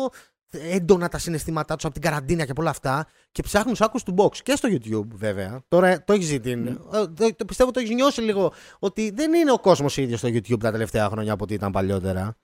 [0.71, 4.15] έντονα τα συναισθήματά τους από την καραντίνα και από όλα αυτά και ψάχνουν σάκους του
[4.17, 5.63] box και στο YouTube βέβαια.
[5.67, 6.39] Τώρα το έχεις δει.
[6.39, 10.19] την- ε, το, το πιστεύω το έχεις νιώσει λίγο ότι δεν είναι ο κόσμος ίδιος
[10.19, 12.35] στο YouTube τα τελευταία χρόνια από ό,τι ήταν παλιότερα.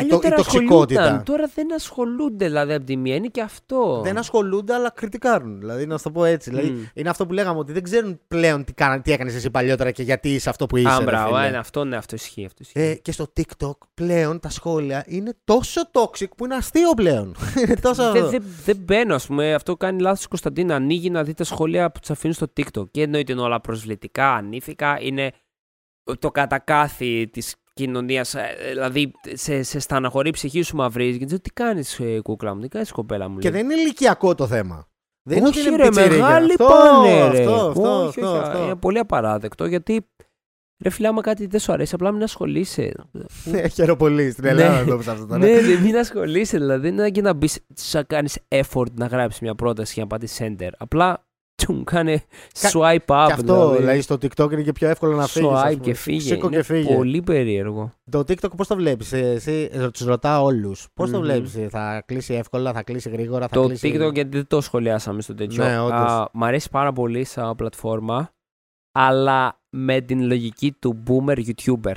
[0.00, 1.00] Η, το- η Παλιότερα τοξικότητα.
[1.00, 1.24] ασχολούνταν.
[1.24, 3.14] Τώρα δεν ασχολούνται δηλαδή από τη μία.
[3.14, 4.00] Είναι και αυτό.
[4.04, 5.58] Δεν ασχολούνται, αλλά κριτικάρουν.
[5.60, 6.50] Δηλαδή, να σου το πω έτσι.
[6.50, 6.82] Δηλαδή, Μμ.
[6.94, 10.02] είναι αυτό που λέγαμε ότι δεν ξέρουν πλέον τι, κάνα, τι έκανες εσύ παλιότερα και
[10.02, 10.88] γιατί είσαι αυτό που είσαι.
[10.88, 11.48] Α, ρε μπράβο, φίλε.
[11.48, 12.44] είναι αυτό, ναι, αυτό ισχύει.
[12.44, 12.80] Αυτό ισχύει.
[12.80, 17.36] Ε, και στο TikTok πλέον τα σχόλια είναι τόσο toxic που είναι αστείο πλέον.
[17.64, 18.12] είναι τόσο.
[18.12, 19.54] Δεν δεν- δεν μπαίνω, ας πούμε.
[19.54, 20.74] Αυτό κάνει λάθος η Κωνσταντίνα.
[20.74, 22.90] Ανοίγει να δει τα σχόλια που τους αφήνει στο TikTok.
[22.90, 24.98] Και εννοείται είναι όλα προσβλητικά, ανήθικα.
[25.00, 25.32] Είναι
[26.18, 28.34] το κατακάθι της κοινωνίας.
[28.68, 31.18] Δηλαδή, σε, σε στεναχωρεί η ψυχή σου μαυρίζει.
[31.18, 33.38] Και τι κάνεις, κούκλα μου, τι κάνεις, κοπέλα μου.
[33.38, 33.60] Και λέει.
[33.62, 34.88] δεν είναι ηλικιακό το θέμα.
[35.28, 36.16] Δεν είναι ότι όχι είναι ρε, πιτσιρίκια.
[36.16, 37.38] μεγάλη αυτό, πάνε ρε.
[37.40, 38.62] Αυτό, αυτό, όχι, αυτό, όχι, αυτό.
[38.64, 40.06] Είναι πολύ απαράδεκτο γιατί
[40.82, 42.92] ρε φίλε άμα κάτι δεν σου αρέσει απλά μην ασχολείσαι.
[43.44, 44.30] Ναι, χαίρομαι πολύ.
[44.30, 44.50] Στην Ναι.
[44.50, 45.38] Ελλάδα το έπαιξα αυτό τώρα.
[45.38, 46.80] ναι, ναι, μην ασχολείσαι δηλαδή.
[46.80, 47.60] Δεν είναι και να μπεις,
[47.92, 50.70] να κάνεις effort να γράψεις μια πρόταση και να πατήσει center.
[50.78, 51.25] Απλά
[51.56, 52.22] τσουμ, κάνε
[52.60, 53.24] Κα- swipe up.
[53.26, 55.48] Και αυτό, δηλαδή, στο TikTok είναι και πιο εύκολο να φύγεις.
[55.52, 56.20] swipe και φύγε.
[56.20, 56.94] Σήκω Είναι και φύγε.
[56.94, 57.92] πολύ περίεργο.
[58.10, 60.86] Το TikTok πώς το βλέπεις, εσύ, τους ρωτάω όλους.
[60.94, 61.24] Πώς το Μμμ.
[61.24, 63.92] βλέπεις, θα κλείσει εύκολα, θα κλείσει γρήγορα, θα Το κλείσει.
[63.96, 65.64] TikTok γιατί δεν το σχολιάσαμε στο τέτοιο.
[65.64, 65.98] Ναι, όντως.
[66.10, 68.30] Α, μ' αρέσει πάρα πολύ σαν πλατφόρμα,
[68.92, 71.94] αλλά με την λογική του boomer YouTuber.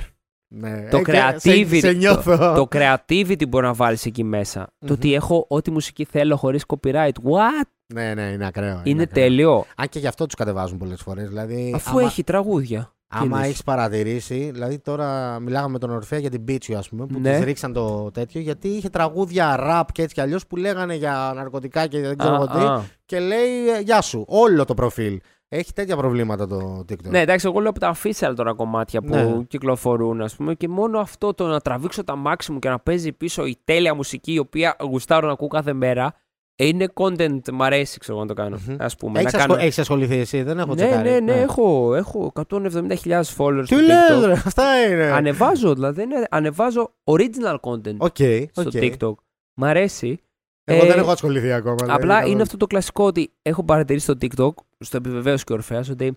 [0.52, 0.88] Ναι.
[0.90, 1.68] Το Ε, και creativity.
[1.68, 2.36] Σε, σε νιώθω.
[2.54, 4.72] το creativity μπορεί να βάλεις εκεί μέσα.
[4.86, 7.12] Το ότι έχω ό,τι μουσική θέλω χωρίς copyright.
[7.24, 7.66] What?
[7.94, 8.80] Ναι, ναι, είναι ακραίο.
[8.84, 9.24] Είναι ακραίο.
[9.24, 9.64] τέλειο.
[9.76, 11.28] Αν και γι' αυτό τους κατεβάζουν πολλές φορές.
[11.28, 12.92] Δηλαδή, Αφού άμα, έχει τραγούδια.
[13.12, 17.06] Άμα εννοείς; έχεις παρατηρήσει, δηλαδή τώρα μιλάγαμε με τον Ορφέα για την Πίτσιο, ας πούμε,
[17.06, 17.32] που Ναι.
[17.36, 21.32] της ρίξαν το τέτοιο, γιατί είχε τραγούδια ραπ και έτσι κι αλλιώς που λέγανε για
[21.36, 22.58] ναρκωτικά και δεν ξέρω Α, εγώ τι.
[22.64, 22.82] α.
[23.06, 25.20] Και λέει, ε, Γεια σου, όλο το προφίλ.
[25.52, 27.08] Έχει τέτοια προβλήματα το TikTok.
[27.08, 29.42] Ναι, εντάξει, εγώ λέω από τα official τώρα κομμάτια που Ναι.
[29.48, 33.12] κυκλοφορούν, ας πούμε, και μόνο αυτό το να τραβήξω τ' αμάξι μου και να παίζει
[33.12, 36.14] πίσω η τέλεια μουσική, η οποία γουστάρω να ακούω κάθε μέρα,
[36.56, 38.58] ε, είναι content, μ' αρέσει, ξέρω εγώ να το κάνω.
[38.68, 38.76] Μμμ.
[38.78, 39.66] Ας πούμε, Έχεις, να ασχολ- κάνω...
[39.66, 41.10] έχεις ασχοληθεί εσύ, δεν έχω ναι, τσεκάρει.
[41.10, 44.24] ναι, ναι, έχω, έχω 170.000 followers Τι στο λες TikTok.
[44.26, 45.04] ρε, αυτά είναι.
[45.10, 48.16] Ανεβάζω, δηλαδή, είναι- ανεβάζω original content Οκ,
[48.50, 48.70] στο οκ.
[48.74, 49.12] TikTok.
[49.54, 50.20] Μ' αρέσει.
[50.64, 51.74] Εγώ Ε, δεν έχω ασχοληθεί ακόμα.
[51.74, 52.32] δηλαδή, Απλά καθόλου.
[52.32, 56.14] είναι αυτό το κλασικό ότι έχω παρατηρήσει στο TikTok, στο επιβεβαίωση και ορφαία, ότι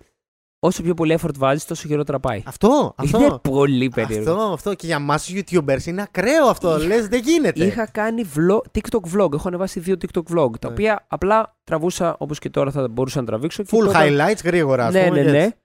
[0.59, 2.43] όσο πιο πολύ effort βάζεις, τόσο χειρότερα πάει.
[2.45, 3.17] Αυτό, αυτό.
[3.19, 4.31] Είναι πολύ περίεργο.
[4.31, 4.73] Αυτό, αυτό.
[4.73, 6.77] Και για εμάς τους YouTubers είναι ακραίο αυτό.
[6.77, 7.65] Λες, δεν γίνεται.
[7.65, 9.33] Είχα κάνει vlog, TikTok vlog.
[9.33, 10.49] Έχω ανεβάσει δύο TikTok vlog.
[10.59, 10.73] Τα Ναι.
[10.73, 13.63] οποία απλά τραβούσα όπως και τώρα θα μπορούσα να τραβήξω.
[13.63, 15.43] και Full τότε- highlights γρήγορα, ας Ναι, πούμε, ναι, και ναι.
[15.43, 15.55] έτσι.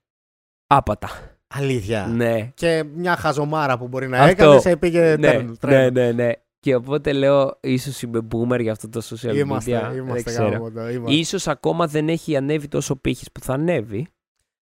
[0.67, 1.09] Άπατα.
[1.55, 2.07] Αλήθεια.
[2.07, 2.51] Ναι.
[2.55, 4.31] Και μια χαζομάρα που μπορεί να Αυτό.
[4.31, 5.93] έκανες, σε πήγε Ναι, turn, ναι, trend.
[5.93, 6.31] ναι, ναι.
[6.69, 9.37] Και οπότε λέω, ίσως είμαι boomer για αυτό το social media.
[9.37, 10.49] Είμαστε, δεν είμαστε ξέρω.
[10.49, 11.15] γάμο, είμαστε.
[11.15, 14.07] Ίσως ακόμα δεν έχει ανέβει τόσο πύχης που θα ανέβει.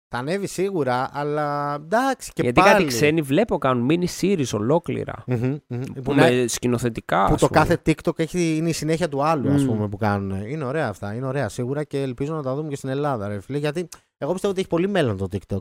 [0.09, 2.73] Θα ανέβει σίγουρα, αλλά εντάξει και γιατί πάλι.
[2.73, 5.15] κάτι ξένοι βλέπω κάνουν mini series ολόκληρα.
[5.27, 5.81] Μμμ, μμμ.
[5.95, 7.27] Που Που, με να- σκηνοθετικά.
[7.27, 7.61] που ας το πούμε.
[7.61, 9.67] κάθε TikTok έχει, είναι η συνέχεια του άλλου, ας Μμ.
[9.67, 10.47] πούμε, που κάνουν.
[10.47, 11.15] Είναι ωραία αυτά.
[11.15, 13.59] Είναι ωραία σίγουρα και ελπίζω να τα δούμε και στην Ελλάδα, ρε φίλε.
[13.59, 13.89] Γιατί
[14.19, 15.61] εγώ πιστεύω ότι έχει πολύ μέλλον το TikTok.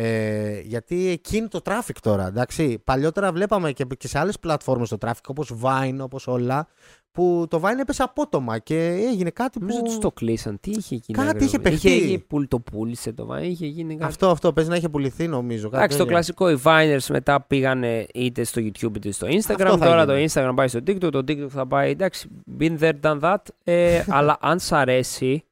[0.00, 2.78] Ε, γιατί εκεί είναι το traffic τώρα, εντάξει.
[2.84, 6.66] Παλιότερα βλέπαμε και, και σε άλλες πλατφόρμες το traffic, όπως Vine, όπως όλα,
[7.12, 9.84] που το Vine έπεσε απότομα και έγινε κάτι Νομίζω που...
[9.84, 10.58] τους το κλείσαν.
[10.60, 11.18] Τι είχε γίνει.
[11.18, 11.70] Κάτι ρε, είχε νομίζω.
[11.70, 11.88] παιχτεί.
[11.96, 13.42] Είχε, είχε πουλ- το πούλησε το Vine.
[13.42, 14.04] Είχε γίνει κάτι.
[14.04, 15.68] Αυτό, αυτό, παίζει να είχε πουληθεί νομίζω.
[15.68, 16.14] κάτι Εντάξει, το τέτοιο.
[16.16, 16.50] κλασικό.
[16.50, 19.64] Οι Viners μετά πήγανε είτε στο YouTube είτε στο Instagram.
[19.64, 20.28] Αυτό θα Τώρα γίνει.
[20.28, 21.10] το Instagram πάει στο TikTok.
[21.10, 21.90] Το TikTok θα πάει.
[21.90, 22.28] Εντάξει,
[22.60, 23.36] been there, done that.
[23.64, 25.44] Ε, αλλά αν σ' αρέσει,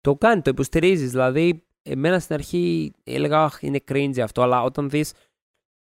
[0.00, 1.10] το κάνει, το υποστηρίζεις.
[1.10, 4.42] Δηλαδή, εμένα στην αρχή έλεγα Αχ, είναι cringe αυτό.
[4.42, 5.12] Αλλά όταν δεις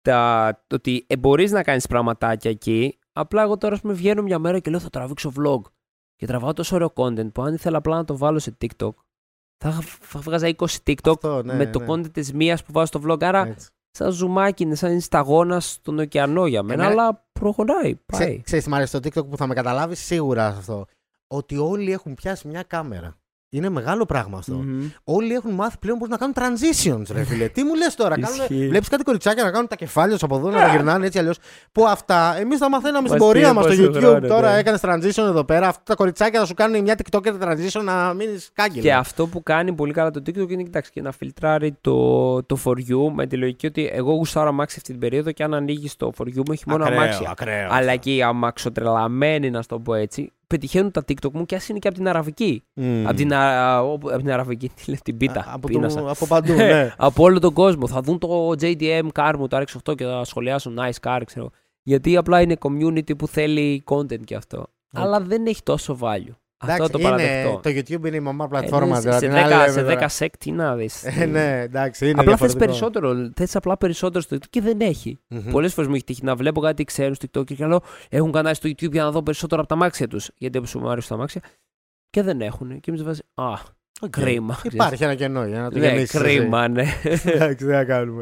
[0.01, 4.39] το ότι ε, μπορείς να κάνεις πραγματάκια εκεί, απλά εγώ τώρα ας πούμε, βγαίνω μια
[4.39, 5.61] μέρα και λέω θα τραβήξω vlog.
[6.15, 8.93] Και τραβάω τόσο ωραίο content που αν ήθελα απλά να το βάλω σε TikTok,
[9.63, 11.85] θα, θα βγάζα 20 TikTok Αυτό, ναι, με το ναι.
[11.89, 13.23] content της μίας που βάζω στο vlog.
[13.23, 13.69] Άρα Έτσι.
[13.91, 17.95] σαν ζουμάκι είναι, σαν σταγόνα στον ωκεανό για μένα, Εμένα- αλλά προχωράει.
[17.95, 18.19] Πάει.
[18.21, 20.85] Ξέ, ξέρεις τι μ' αρέσει στο TikTok που θα με καταλάβεις σίγουρα σε αυτό.
[21.27, 23.17] Ότι όλοι έχουν πιάσει μια κάμερα.
[23.51, 24.53] Είναι μεγάλο πράγμα αυτό.
[24.55, 24.89] Μμμ.
[25.03, 27.47] Όλοι έχουν μάθει πλέον πώς να κάνουν transitions, ρε φίλε.
[27.47, 28.67] Τι μου λες τώρα, Ισχύει.
[28.67, 31.37] Βλέπεις κάτι κοριτσάκια να κάνουν τα κεφάλια του από εδώ, να τα γυρνάνε έτσι αλλιώς.
[31.71, 34.01] Που αυτά εμείς τα μαθαίναμε στην Μας πορεία πήρε μα στο πόσο YouTube.
[34.01, 34.57] χρόνο, τώρα ναι.
[34.57, 35.67] έκανες transition εδώ πέρα.
[35.67, 38.81] Αυτά τα κοριτσάκια θα σου κάνουν μια TikToker transition να μείνεις κάγκελο.
[38.81, 42.57] Και αυτό που κάνει πολύ καλά το TikTok είναι κοιτάξτε, και να φιλτράρει το, το
[42.63, 45.95] for you με τη λογική ότι εγώ γουστάρω αμάξι αυτή την περίοδο και αν ανοίγεις
[45.95, 47.23] το for you μου έχει μόνο Ακραίο, αμάξι.
[47.29, 47.67] ακραίο.
[47.71, 51.69] Αλλά και οι αμαξοτρελαμένοι, να σου το πω έτσι, πετυχαίνουν τα TikTok μου και ας
[51.69, 52.63] είναι και από την Αραβική.
[52.73, 53.07] Μμμ.
[53.07, 55.39] Από την, α, όπου- από την Αραβική, τι λέει, την πίτα.
[55.39, 56.01] Α, από, πίνασα.
[56.01, 56.93] το, από παντού, ναι.
[56.97, 57.87] από όλο τον κόσμο.
[57.87, 61.49] Θα δουν το JDM car μου, το RX8 και θα σχολιάσουν nice car, ξέρω.
[61.83, 64.65] Γιατί απλά είναι community που θέλει content και αυτό.
[64.93, 66.35] Αλλά δεν έχει τόσο value.
[66.61, 67.59] Αυτό Εντάξει, το είναι, παραδεχτώ.
[67.63, 68.93] το YouTube είναι η μαμά Ε, πλατφόρμα.
[68.95, 69.99] ναι, δηλαδή, σε, να 10, λέμε σε τώρα.
[70.01, 71.03] 10 sec τι να δεις.
[71.05, 72.65] Ε, ναι, εντάξει, είναι απλά θες διαφορετικό.
[72.65, 73.31] περισσότερο.
[73.35, 75.19] Θες απλά περισσότερο στο TikTok και δεν έχει.
[75.27, 75.51] Μμμ.
[75.51, 78.55] Πολλές φορές μου έχει τύχει να βλέπω κάτι ξένους στο TikTok και λέω έχουν κανάλι
[78.55, 80.29] στο YouTube για να δω περισσότερο από τ' αμάξια τους.
[80.37, 81.41] Γιατί όπως μου αρέσουν τ' αμάξια.
[82.09, 82.79] Και δεν έχουν.
[82.79, 83.57] Και εμείς βάζει, α, Οκ.
[84.09, 84.59] Κρίμα.
[84.63, 86.19] Υπάρχει ένα κενό για να το ναι, γεμίσεις.
[86.19, 86.83] κρίμα, ναι.
[87.03, 87.29] εσύ.
[87.35, 88.21] Εντάξει, δεν θα κάνουμε.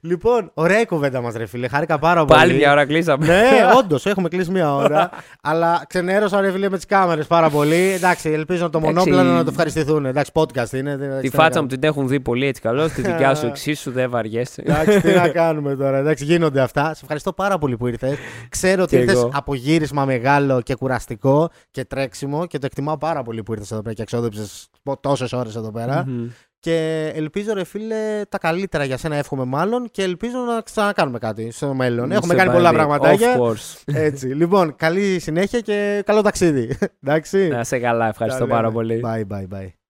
[0.00, 1.68] λοιπόν, ωραία η κουβέντα μας, ρε φίλε.
[1.68, 2.38] Χάρηκα πάρα πολύ.
[2.40, 3.26] Πάλι μια ώρα κλείσαμε.
[3.26, 5.10] ναι, όντως, έχουμε κλείσει μία ώρα.
[5.50, 7.90] αλλά ξενέρωσα ρε φίλε με τις κάμερες πάρα πολύ.
[7.92, 8.96] Εντάξει, ελπίζω το Εντάξει.
[8.96, 10.06] μονόπλανο να το ευχαριστηθούν.
[10.06, 10.96] Εντάξει, podcast είναι.
[10.96, 12.92] δεν- Τη εντάξει, τι φάτσα να μου την έχουν δει πολύ έτσι καλώς.
[12.92, 14.62] Τη δικιά σου εξίσου δεν βαριέσαι.
[14.66, 15.98] Εντάξει, τι να κάνουμε τώρα.
[15.98, 16.84] Εντάξει, γίνονται αυτά.
[16.94, 18.16] Σε ευχαριστώ πάρα πολύ που ήρθες.
[18.48, 19.30] Ξέρω ότι Και ήρθες εγώ.
[19.34, 23.82] από γύρισμα μεγάλο και κουραστικό και τρέξιμο και το εκτιμάω πάρα πολύ που ήρθες εδώ
[23.82, 24.68] πέρα και εξόδεψες
[25.18, 26.04] τόσε ώρες εδώ πέρα.
[26.06, 26.28] Μμμ.
[26.58, 31.50] Και ελπίζω, ρε φίλε, τα καλύτερα για σένα, εύχομαι μάλλον και ελπίζω να ξανακάνουμε κάτι
[31.50, 32.12] στο μέλλον.
[32.12, 32.76] Έχουμε Σε κάνει πολλά πάλι.
[32.76, 33.36] πραγματάκια.
[33.38, 33.82] Of course.
[33.84, 34.26] Έτσι.
[34.40, 36.78] λοιπόν, καλή συνέχεια και καλό ταξίδι.
[37.04, 37.48] Εντάξει.
[37.48, 38.56] Να σε καλά, ευχαριστώ Τα λέμε.
[38.58, 39.00] πάρα πολύ.
[39.04, 39.83] Bye, bye, bye.